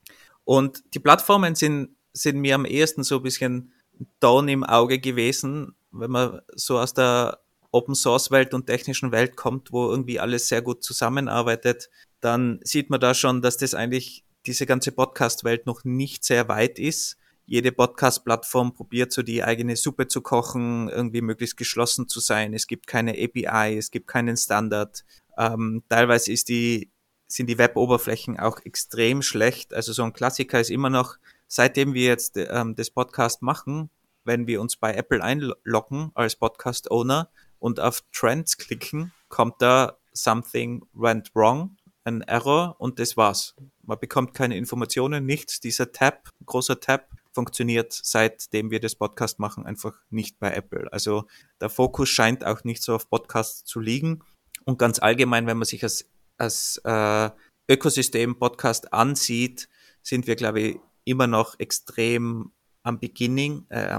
Und 0.44 0.84
die 0.94 1.00
Plattformen 1.00 1.56
sind, 1.56 1.96
sind 2.14 2.40
mir 2.40 2.56
am 2.56 2.66
ehesten 2.66 3.04
so 3.04 3.18
ein 3.18 3.24
bisschen 3.24 3.74
Down 4.20 4.48
im 4.48 4.64
Auge 4.64 5.00
gewesen, 5.00 5.76
wenn 5.92 6.12
man 6.12 6.42
so 6.56 6.80
aus 6.80 6.94
der 6.94 7.40
Open 7.72 7.96
Source 7.96 8.32
Welt 8.32 8.54
und 8.54 8.68
technischen 8.68 9.12
Welt 9.12 9.36
kommt, 9.36 9.72
wo 9.72 9.90
irgendwie 9.90 10.20
alles 10.20 10.48
sehr 10.48 10.62
gut 10.62 10.84
zusammenarbeitet, 10.84 11.90
dann 12.20 12.60
sieht 12.64 12.90
man 12.90 13.00
da 13.00 13.14
schon, 13.14 13.42
dass 13.42 13.58
das 13.58 13.74
eigentlich 13.74 14.24
diese 14.46 14.66
ganze 14.66 14.92
Podcast-Welt 14.92 15.66
noch 15.66 15.84
nicht 15.84 16.24
sehr 16.24 16.48
weit 16.48 16.80
ist. 16.80 17.18
Jede 17.46 17.72
Podcast-Plattform 17.72 18.74
probiert 18.74 19.12
so 19.12 19.24
die 19.24 19.44
eigene 19.44 19.76
Suppe 19.76 20.08
zu 20.08 20.22
kochen, 20.22 20.90
irgendwie 20.90 21.22
möglichst 21.22 21.58
geschlossen 21.58 22.08
zu 22.08 22.20
sein. 22.20 22.54
Es 22.54 22.68
gibt 22.68 22.88
keine 22.88 23.12
API, 23.12 23.78
es 23.78 23.92
gibt 23.92 24.08
keinen 24.08 24.38
Standard. 24.38 25.04
Ähm, 25.38 25.84
teilweise 25.90 26.32
ist 26.32 26.50
die 26.50 26.90
sind 27.32 27.48
die 27.48 27.58
Web-Oberflächen 27.58 28.40
auch 28.40 28.60
extrem 28.66 29.22
schlecht. 29.22 29.74
Also 29.74 29.94
so 29.94 30.04
ein 30.04 30.14
Klassiker 30.14 30.60
ist 30.60 30.70
immer 30.70 30.90
noch, 30.90 31.18
seitdem 31.48 31.94
wir 31.94 32.06
jetzt 32.06 32.38
ähm, 32.38 32.76
das 32.76 32.90
Podcast 32.90 33.42
machen, 33.42 33.90
wenn 34.24 34.48
wir 34.48 34.62
uns 34.62 34.78
bei 34.78 34.94
Apple 34.94 35.24
einloggen 35.24 36.12
als 36.14 36.36
Podcast-Owner 36.36 37.30
und 37.60 37.80
auf 37.80 38.04
Trends 38.12 38.58
klicken, 38.58 39.12
kommt 39.30 39.62
da 39.62 39.98
Something 40.14 40.84
went 40.94 41.32
wrong, 41.34 41.78
ein 42.04 42.22
Error 42.22 42.76
und 42.80 43.00
das 43.00 43.18
war's. 43.18 43.56
Man 43.84 44.00
bekommt 44.00 44.34
keine 44.34 44.58
Informationen, 44.58 45.26
nichts. 45.26 45.60
Dieser 45.60 45.92
Tab, 45.92 46.30
großer 46.46 46.80
Tab, 46.80 47.08
funktioniert 47.34 47.94
seitdem 47.94 48.72
wir 48.72 48.80
das 48.80 48.96
Podcast 48.96 49.40
machen 49.40 49.66
einfach 49.66 49.98
nicht 50.10 50.40
bei 50.40 50.52
Apple. 50.52 50.92
Also 50.92 51.26
der 51.60 51.70
Fokus 51.70 52.10
scheint 52.10 52.46
auch 52.46 52.64
nicht 52.64 52.84
so 52.84 52.96
auf 52.96 53.10
Podcasts 53.10 53.64
zu 53.64 53.80
liegen. 53.80 54.24
Und 54.66 54.78
ganz 54.78 55.00
allgemein, 55.00 55.48
wenn 55.48 55.58
man 55.58 55.66
sich 55.66 55.84
als 55.84 56.11
als 56.42 56.82
äh, 56.84 57.30
Ökosystem-Podcast 57.70 58.92
ansieht, 58.92 59.70
sind 60.02 60.28
wir, 60.28 60.36
glaube 60.36 60.60
ich, 60.60 60.80
immer 61.06 61.28
noch 61.28 61.60
extrem 61.60 62.52
am 62.84 63.00
Beginning, 63.00 63.66
äh, 63.70 63.98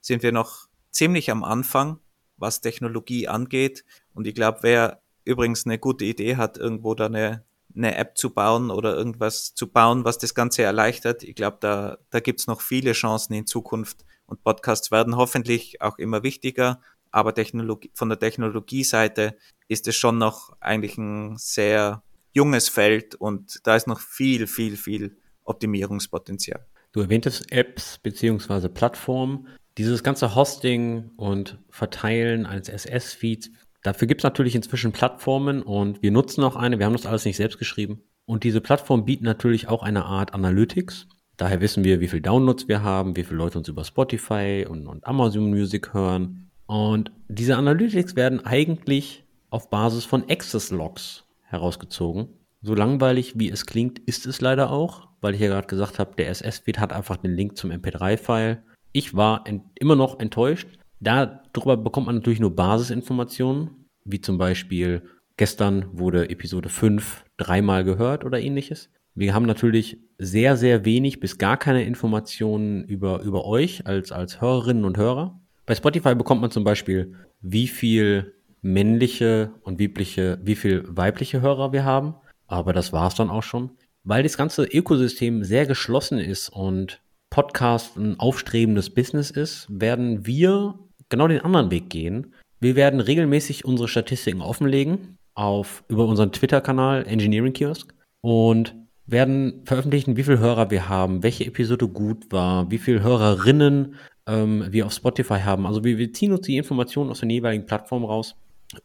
sind 0.00 0.22
wir 0.22 0.32
noch 0.32 0.68
ziemlich 0.90 1.30
am 1.30 1.42
Anfang, 1.42 1.98
was 2.36 2.60
Technologie 2.60 3.28
angeht. 3.28 3.84
Und 4.14 4.26
ich 4.26 4.34
glaube, 4.34 4.60
wer 4.62 5.02
übrigens 5.24 5.66
eine 5.66 5.78
gute 5.78 6.04
Idee 6.04 6.36
hat, 6.36 6.58
irgendwo 6.58 6.94
da 6.94 7.06
eine, 7.06 7.44
eine 7.74 7.96
App 7.96 8.16
zu 8.16 8.30
bauen 8.30 8.70
oder 8.70 8.94
irgendwas 8.94 9.54
zu 9.54 9.66
bauen, 9.66 10.04
was 10.04 10.18
das 10.18 10.34
Ganze 10.34 10.62
erleichtert. 10.62 11.22
Ich 11.24 11.34
glaube, 11.34 11.58
da, 11.60 11.98
da 12.10 12.20
gibt's 12.20 12.46
noch 12.46 12.60
viele 12.60 12.92
Chancen 12.92 13.34
in 13.34 13.46
Zukunft 13.46 14.04
und 14.26 14.42
Podcasts 14.42 14.90
werden 14.90 15.16
hoffentlich 15.16 15.80
auch 15.82 15.98
immer 15.98 16.22
wichtiger. 16.22 16.80
Aber 17.12 17.34
Technologie, 17.34 17.90
von 17.94 18.08
der 18.08 18.18
Technologieseite 18.18 19.36
ist 19.68 19.86
es 19.86 19.94
schon 19.94 20.18
noch 20.18 20.56
eigentlich 20.60 20.98
ein 20.98 21.36
sehr 21.36 22.02
junges 22.32 22.68
Feld 22.68 23.14
und 23.14 23.60
da 23.64 23.76
ist 23.76 23.86
noch 23.86 24.00
viel, 24.00 24.46
viel, 24.46 24.76
viel 24.76 25.16
Optimierungspotenzial. 25.44 26.66
Du 26.92 27.00
erwähntest 27.00 27.52
Apps 27.52 27.98
beziehungsweise 27.98 28.68
Plattformen. 28.68 29.48
Dieses 29.78 30.02
ganze 30.02 30.34
Hosting 30.34 31.10
und 31.16 31.58
Verteilen 31.70 32.44
eines 32.44 32.68
SS-Feeds, 32.68 33.50
dafür 33.82 34.08
gibt 34.08 34.20
es 34.20 34.24
natürlich 34.24 34.54
inzwischen 34.54 34.92
Plattformen 34.92 35.62
und 35.62 36.02
wir 36.02 36.10
nutzen 36.10 36.44
auch 36.44 36.56
eine. 36.56 36.78
Wir 36.78 36.86
haben 36.86 36.92
das 36.92 37.06
alles 37.06 37.24
nicht 37.24 37.36
selbst 37.36 37.58
geschrieben. 37.58 38.02
Und 38.26 38.44
diese 38.44 38.60
Plattformen 38.60 39.04
bieten 39.04 39.24
natürlich 39.24 39.68
auch 39.68 39.82
eine 39.82 40.04
Art 40.04 40.34
Analytics. 40.34 41.08
Daher 41.38 41.60
wissen 41.60 41.82
wir, 41.82 42.00
wie 42.00 42.08
viel 42.08 42.20
Downloads 42.20 42.68
wir 42.68 42.82
haben, 42.82 43.16
wie 43.16 43.24
viele 43.24 43.38
Leute 43.38 43.58
uns 43.58 43.68
über 43.68 43.84
Spotify 43.84 44.66
und, 44.68 44.86
und 44.86 45.06
Amazon 45.06 45.50
Music 45.50 45.94
hören. 45.94 46.50
Und 46.72 47.12
diese 47.28 47.58
Analytics 47.58 48.16
werden 48.16 48.46
eigentlich 48.46 49.26
auf 49.50 49.68
Basis 49.68 50.06
von 50.06 50.24
Access 50.30 50.70
Logs 50.70 51.26
herausgezogen. 51.42 52.28
So 52.62 52.74
langweilig 52.74 53.38
wie 53.38 53.50
es 53.50 53.66
klingt, 53.66 53.98
ist 53.98 54.24
es 54.24 54.40
leider 54.40 54.70
auch, 54.70 55.08
weil 55.20 55.34
ich 55.34 55.42
ja 55.42 55.48
gerade 55.48 55.66
gesagt 55.66 55.98
habe, 55.98 56.16
der 56.16 56.30
SS-Feed 56.30 56.78
hat 56.78 56.94
einfach 56.94 57.18
den 57.18 57.34
Link 57.34 57.58
zum 57.58 57.72
MP3-File. 57.72 58.62
Ich 58.92 59.14
war 59.14 59.44
immer 59.74 59.96
noch 59.96 60.18
enttäuscht. 60.18 60.66
Darüber 60.98 61.76
bekommt 61.76 62.06
man 62.06 62.14
natürlich 62.14 62.40
nur 62.40 62.56
Basisinformationen, 62.56 63.88
wie 64.06 64.22
zum 64.22 64.38
Beispiel 64.38 65.02
gestern 65.36 65.90
wurde 65.92 66.30
Episode 66.30 66.70
5 66.70 67.26
dreimal 67.36 67.84
gehört 67.84 68.24
oder 68.24 68.40
ähnliches. 68.40 68.88
Wir 69.14 69.34
haben 69.34 69.44
natürlich 69.44 69.98
sehr, 70.16 70.56
sehr 70.56 70.86
wenig 70.86 71.20
bis 71.20 71.36
gar 71.36 71.58
keine 71.58 71.84
Informationen 71.84 72.82
über, 72.84 73.20
über 73.20 73.44
euch 73.44 73.86
als, 73.86 74.10
als 74.10 74.40
Hörerinnen 74.40 74.86
und 74.86 74.96
Hörer. 74.96 75.38
Bei 75.72 75.76
Spotify 75.76 76.14
bekommt 76.14 76.42
man 76.42 76.50
zum 76.50 76.64
Beispiel, 76.64 77.14
wie 77.40 77.66
viel 77.66 78.34
männliche 78.60 79.52
und 79.62 79.80
weibliche, 79.80 80.38
wie 80.42 80.54
viel 80.54 80.84
weibliche 80.86 81.40
Hörer 81.40 81.72
wir 81.72 81.82
haben. 81.82 82.14
Aber 82.46 82.74
das 82.74 82.92
war 82.92 83.08
es 83.08 83.14
dann 83.14 83.30
auch 83.30 83.42
schon. 83.42 83.70
Weil 84.04 84.22
das 84.22 84.36
ganze 84.36 84.64
Ökosystem 84.64 85.44
sehr 85.44 85.64
geschlossen 85.64 86.18
ist 86.18 86.50
und 86.50 87.00
Podcast 87.30 87.96
ein 87.96 88.20
aufstrebendes 88.20 88.90
Business 88.90 89.30
ist, 89.30 89.66
werden 89.70 90.26
wir 90.26 90.78
genau 91.08 91.26
den 91.26 91.40
anderen 91.40 91.70
Weg 91.70 91.88
gehen. 91.88 92.34
Wir 92.60 92.76
werden 92.76 93.00
regelmäßig 93.00 93.64
unsere 93.64 93.88
Statistiken 93.88 94.42
offenlegen 94.42 95.16
auf, 95.32 95.84
über 95.88 96.04
unseren 96.04 96.32
Twitter-Kanal 96.32 97.06
Engineering 97.06 97.54
Kiosk 97.54 97.94
und 98.20 98.74
werden 99.06 99.62
veröffentlichen, 99.64 100.18
wie 100.18 100.24
viele 100.24 100.38
Hörer 100.38 100.70
wir 100.70 100.90
haben, 100.90 101.22
welche 101.22 101.46
Episode 101.46 101.88
gut 101.88 102.30
war, 102.30 102.70
wie 102.70 102.78
viele 102.78 103.02
Hörerinnen 103.02 103.94
ähm, 104.26 104.66
wir 104.70 104.86
auf 104.86 104.92
Spotify 104.92 105.40
haben. 105.40 105.66
Also 105.66 105.84
wir, 105.84 105.98
wir 105.98 106.12
ziehen 106.12 106.32
uns 106.32 106.46
die 106.46 106.56
Informationen 106.56 107.10
aus 107.10 107.20
den 107.20 107.30
jeweiligen 107.30 107.66
Plattformen 107.66 108.04
raus, 108.04 108.36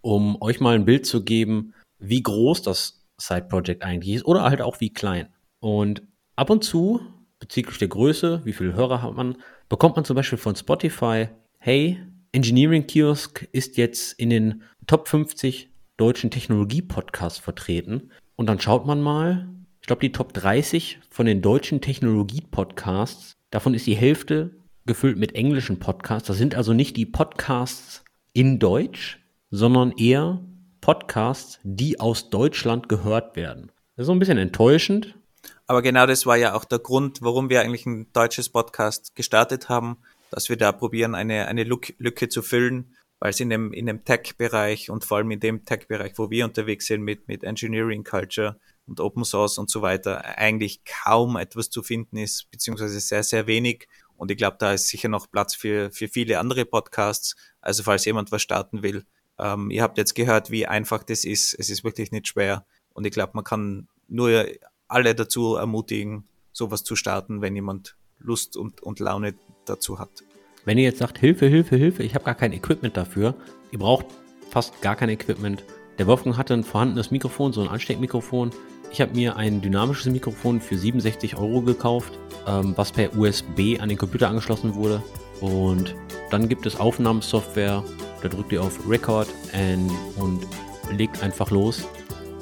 um 0.02 0.42
euch 0.42 0.60
mal 0.60 0.76
ein 0.76 0.86
Bild 0.86 1.06
zu 1.06 1.24
geben, 1.24 1.74
wie 2.00 2.22
groß 2.22 2.62
das 2.62 3.02
Side-Project 3.20 3.84
eigentlich 3.84 4.16
ist 4.16 4.26
oder 4.26 4.44
halt 4.44 4.62
auch 4.62 4.80
wie 4.80 4.94
klein. 4.94 5.28
Und 5.60 6.04
ab 6.36 6.50
und 6.50 6.64
zu, 6.64 7.02
bezüglich 7.40 7.78
der 7.78 7.88
Größe, 7.88 8.42
wie 8.44 8.54
viele 8.54 8.74
Hörer 8.74 9.02
hat 9.02 9.16
man, 9.16 9.38
bekommt 9.70 9.96
man 9.96 10.06
zum 10.06 10.16
Beispiel 10.16 10.38
von 10.38 10.56
Spotify, 10.56 11.30
hey, 11.60 12.00
Engineering 12.32 12.86
Kiosk 12.86 13.48
ist 13.52 13.78
jetzt 13.78 14.14
in 14.20 14.30
den 14.30 14.64
Top 14.86 15.08
50 15.08 15.70
deutschen 15.98 16.30
Technologie-Podcasts 16.30 17.40
vertreten. 17.40 18.12
Und 18.36 18.48
dann 18.48 18.60
schaut 18.60 18.86
man 18.86 19.02
mal, 19.02 19.50
ich 19.82 19.88
glaube, 19.88 20.02
die 20.02 20.12
Top 20.12 20.34
30 20.34 21.00
von 21.10 21.26
den 21.26 21.42
deutschen 21.42 21.82
Technologie-Podcasts, 21.82 23.34
davon 23.50 23.74
ist 23.74 23.88
die 23.88 23.96
Hälfte 23.96 24.57
gefüllt 24.88 25.18
mit 25.18 25.36
englischen 25.36 25.80
Podcasts. 25.80 26.28
Das 26.28 26.38
sind 26.38 26.56
also 26.56 26.74
nicht 26.74 26.98
die 26.98 27.06
Podcasts 27.06 28.04
in 28.34 28.58
Deutsch, 28.60 29.20
sondern 29.52 29.92
eher 29.92 30.42
Podcasts, 30.82 31.60
die 31.64 32.00
aus 32.00 32.30
Deutschland 32.30 32.90
gehört 32.90 33.36
werden. 33.36 33.72
Das 33.96 34.04
ist 34.04 34.08
so 34.08 34.14
ein 34.14 34.20
bisschen 34.20 34.38
enttäuschend. 34.38 35.16
Aber 35.68 35.82
genau 35.82 36.06
das 36.06 36.26
war 36.26 36.38
ja 36.38 36.54
auch 36.54 36.66
der 36.66 36.80
Grund, 36.80 37.22
warum 37.22 37.50
wir 37.50 37.62
eigentlich 37.62 37.86
ein 37.86 38.12
deutsches 38.14 38.50
Podcast 38.50 39.16
gestartet 39.16 39.70
haben, 39.70 39.98
dass 40.32 40.50
wir 40.50 40.58
da 40.58 40.72
probieren, 40.72 41.14
eine, 41.14 41.48
eine 41.48 41.64
Lücke 41.64 42.30
zu 42.30 42.42
füllen, 42.42 42.96
weil 43.20 43.32
es 43.32 43.40
in 43.40 43.50
dem, 43.50 43.74
in 43.74 43.86
dem 43.86 44.06
Tech-Bereich 44.06 44.90
und 44.90 45.04
vor 45.04 45.18
allem 45.18 45.32
in 45.32 45.40
dem 45.40 45.66
Tech-Bereich, 45.66 46.14
wo 46.18 46.30
wir 46.30 46.46
unterwegs 46.46 46.86
sind 46.86 47.02
mit, 47.02 47.28
mit 47.28 47.44
Engineering 47.44 48.04
Culture 48.04 48.60
und 48.86 49.00
Open 49.00 49.26
Source 49.26 49.58
und 49.58 49.70
so 49.70 49.82
weiter, 49.82 50.38
eigentlich 50.38 50.82
kaum 50.86 51.36
etwas 51.36 51.70
zu 51.70 51.84
finden 51.84 52.18
ist, 52.18 52.50
beziehungsweise 52.52 53.00
sehr, 53.00 53.24
sehr 53.24 53.48
wenig. 53.48 53.88
Und 54.18 54.32
ich 54.32 54.38
glaube, 54.38 54.58
da 54.60 54.74
ist 54.74 54.90
sicher 54.90 55.10
noch 55.10 55.32
Platz 55.32 55.56
für, 55.56 55.92
für 55.92 56.08
viele 56.08 56.40
andere 56.40 56.66
Podcasts. 56.66 57.36
Also 57.62 57.84
falls 57.84 58.06
jemand 58.06 58.32
was 58.32 58.42
starten 58.42 58.84
will, 58.84 59.06
ähm, 59.40 59.70
ihr 59.70 59.84
habt 59.84 59.98
jetzt 59.98 60.16
gehört, 60.16 60.52
wie 60.52 60.66
einfach 60.66 61.04
das 61.04 61.24
ist. 61.24 61.54
Es 61.54 61.70
ist 61.70 61.84
wirklich 61.84 62.12
nicht 62.12 62.28
schwer. 62.28 62.66
Und 62.94 63.06
ich 63.06 63.14
glaube, 63.14 63.32
man 63.36 63.44
kann 63.44 63.88
nur 64.08 64.46
alle 64.88 65.16
dazu 65.16 65.56
ermutigen, 65.56 66.28
sowas 66.52 66.84
zu 66.84 66.96
starten, 66.96 67.42
wenn 67.42 67.56
jemand 67.56 67.96
Lust 68.20 68.58
und, 68.58 68.82
und 68.82 69.00
Laune 69.00 69.36
dazu 69.66 70.00
hat. 70.00 70.10
Wenn 70.66 70.78
ihr 70.78 70.86
jetzt 70.86 71.00
sagt, 71.00 71.20
Hilfe, 71.20 71.46
Hilfe, 71.46 71.78
Hilfe, 71.78 72.04
ich 72.04 72.16
habe 72.16 72.26
gar 72.26 72.36
kein 72.36 72.52
Equipment 72.52 72.98
dafür, 72.98 73.36
ihr 73.72 73.80
braucht 73.80 74.08
fast 74.50 74.82
gar 74.82 74.96
kein 74.96 75.10
Equipment. 75.10 75.64
Der 76.00 76.08
Wolfgang 76.08 76.38
hatte 76.38 76.54
ein 76.54 76.64
vorhandenes 76.64 77.12
Mikrofon, 77.12 77.54
so 77.54 77.62
ein 77.62 77.68
Ansteckmikrofon. 77.68 78.52
Ich 78.92 79.02
habe 79.02 79.14
mir 79.14 79.36
ein 79.36 79.62
dynamisches 79.62 80.12
Mikrofon 80.12 80.62
für 80.62 80.78
67 80.78 81.38
Euro 81.38 81.62
gekauft, 81.62 82.18
ähm, 82.48 82.74
was 82.76 82.92
per 82.92 83.16
USB 83.16 83.80
an 83.80 83.90
den 83.90 83.98
Computer 83.98 84.30
angeschlossen 84.30 84.76
wurde. 84.76 85.04
Und 85.42 85.96
dann 86.32 86.50
gibt 86.50 86.66
es 86.66 86.80
Aufnahmesoftware, 86.80 87.84
da 88.22 88.28
drückt 88.28 88.52
ihr 88.52 88.62
auf 88.62 88.80
Record 88.90 89.28
und 90.16 90.42
legt 90.92 91.22
einfach 91.22 91.52
los. 91.52 91.88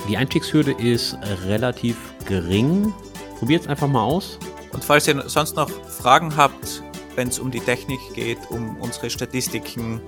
Die 0.07 0.17
Einstiegshürde 0.17 0.71
ist 0.71 1.17
relativ 1.45 1.97
gering. 2.25 2.93
Probiert 3.39 3.63
es 3.63 3.67
einfach 3.67 3.87
mal 3.87 4.03
aus. 4.03 4.39
Und 4.71 4.83
falls 4.83 5.07
ihr 5.07 5.21
sonst 5.27 5.55
noch 5.55 5.69
Fragen 5.69 6.37
habt, 6.37 6.83
wenn 7.15 7.27
es 7.27 7.39
um 7.39 7.51
die 7.51 7.59
Technik 7.59 7.99
geht, 8.13 8.37
um 8.49 8.77
unsere 8.77 9.09
Statistiken, 9.09 9.99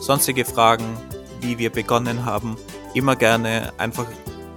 sonstige 0.00 0.44
Fragen, 0.44 0.84
wie 1.40 1.58
wir 1.58 1.70
begonnen 1.70 2.24
haben, 2.24 2.56
immer 2.94 3.16
gerne 3.16 3.72
einfach 3.78 4.06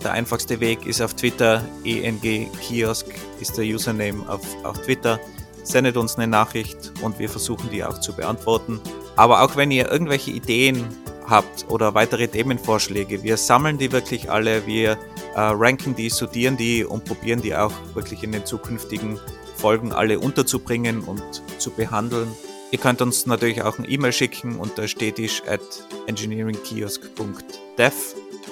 der 0.03 0.13
einfachste 0.13 0.59
Weg 0.59 0.85
ist 0.85 1.01
auf 1.01 1.13
Twitter, 1.13 1.63
ENG 1.83 2.49
Kiosk 2.61 3.07
ist 3.39 3.57
der 3.57 3.65
Username 3.65 4.27
auf, 4.27 4.41
auf 4.63 4.81
Twitter. 4.81 5.19
Sendet 5.63 5.97
uns 5.97 6.15
eine 6.15 6.27
Nachricht 6.27 6.91
und 7.01 7.19
wir 7.19 7.29
versuchen 7.29 7.69
die 7.69 7.83
auch 7.83 7.99
zu 7.99 8.13
beantworten. 8.13 8.79
Aber 9.15 9.43
auch 9.43 9.55
wenn 9.55 9.71
ihr 9.71 9.91
irgendwelche 9.91 10.31
Ideen 10.31 10.87
habt 11.27 11.65
oder 11.69 11.93
weitere 11.93 12.27
Themenvorschläge, 12.27 13.23
wir 13.23 13.37
sammeln 13.37 13.77
die 13.77 13.91
wirklich 13.91 14.31
alle, 14.31 14.65
wir 14.65 14.97
äh, 15.35 15.39
ranken 15.39 15.95
die, 15.95 16.09
sortieren 16.09 16.57
die 16.57 16.83
und 16.83 17.05
probieren 17.05 17.41
die 17.41 17.55
auch 17.55 17.73
wirklich 17.93 18.23
in 18.23 18.31
den 18.31 18.45
zukünftigen 18.45 19.19
Folgen 19.55 19.93
alle 19.93 20.19
unterzubringen 20.19 21.01
und 21.01 21.23
zu 21.59 21.69
behandeln. 21.71 22.31
Ihr 22.71 22.79
könnt 22.79 23.01
uns 23.01 23.25
natürlich 23.25 23.61
auch 23.61 23.77
ein 23.77 23.85
E-Mail 23.87 24.13
schicken 24.13 24.55
unter 24.55 24.87
stetisch 24.87 25.43
at 25.45 25.61
engineeringkiosk.dev 26.07 27.93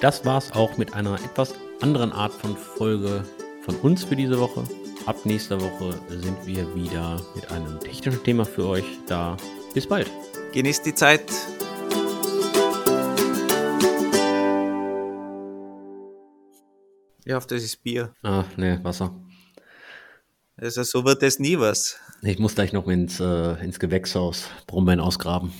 das 0.01 0.23
war's 0.25 0.51
auch 0.53 0.77
mit 0.77 0.93
einer 0.93 1.15
etwas 1.15 1.53
anderen 1.81 2.11
Art 2.11 2.33
von 2.33 2.55
Folge 2.55 3.23
von 3.63 3.75
uns 3.77 4.03
für 4.03 4.15
diese 4.15 4.39
Woche. 4.39 4.63
Ab 5.05 5.25
nächster 5.25 5.59
Woche 5.59 5.99
sind 6.09 6.45
wir 6.45 6.73
wieder 6.75 7.21
mit 7.35 7.51
einem 7.51 7.79
technischen 7.79 8.23
Thema 8.23 8.45
für 8.45 8.67
euch 8.67 8.85
da. 9.07 9.35
Bis 9.73 9.87
bald. 9.87 10.09
Genießt 10.53 10.85
die 10.85 10.95
Zeit. 10.95 11.23
Ich 17.25 17.33
hoffe, 17.33 17.47
das 17.49 17.63
ist 17.63 17.83
Bier. 17.83 18.13
Ah, 18.23 18.45
ne, 18.57 18.79
Wasser. 18.83 19.13
Also 20.55 20.83
so 20.83 21.05
wird 21.05 21.21
es 21.23 21.39
nie 21.39 21.59
was. 21.59 21.99
Ich 22.21 22.39
muss 22.39 22.55
gleich 22.55 22.73
noch 22.73 22.87
ins, 22.87 23.19
äh, 23.19 23.63
ins 23.63 23.79
Gewächshaus 23.79 24.49
Brumbein 24.65 24.99
ausgraben. 24.99 25.53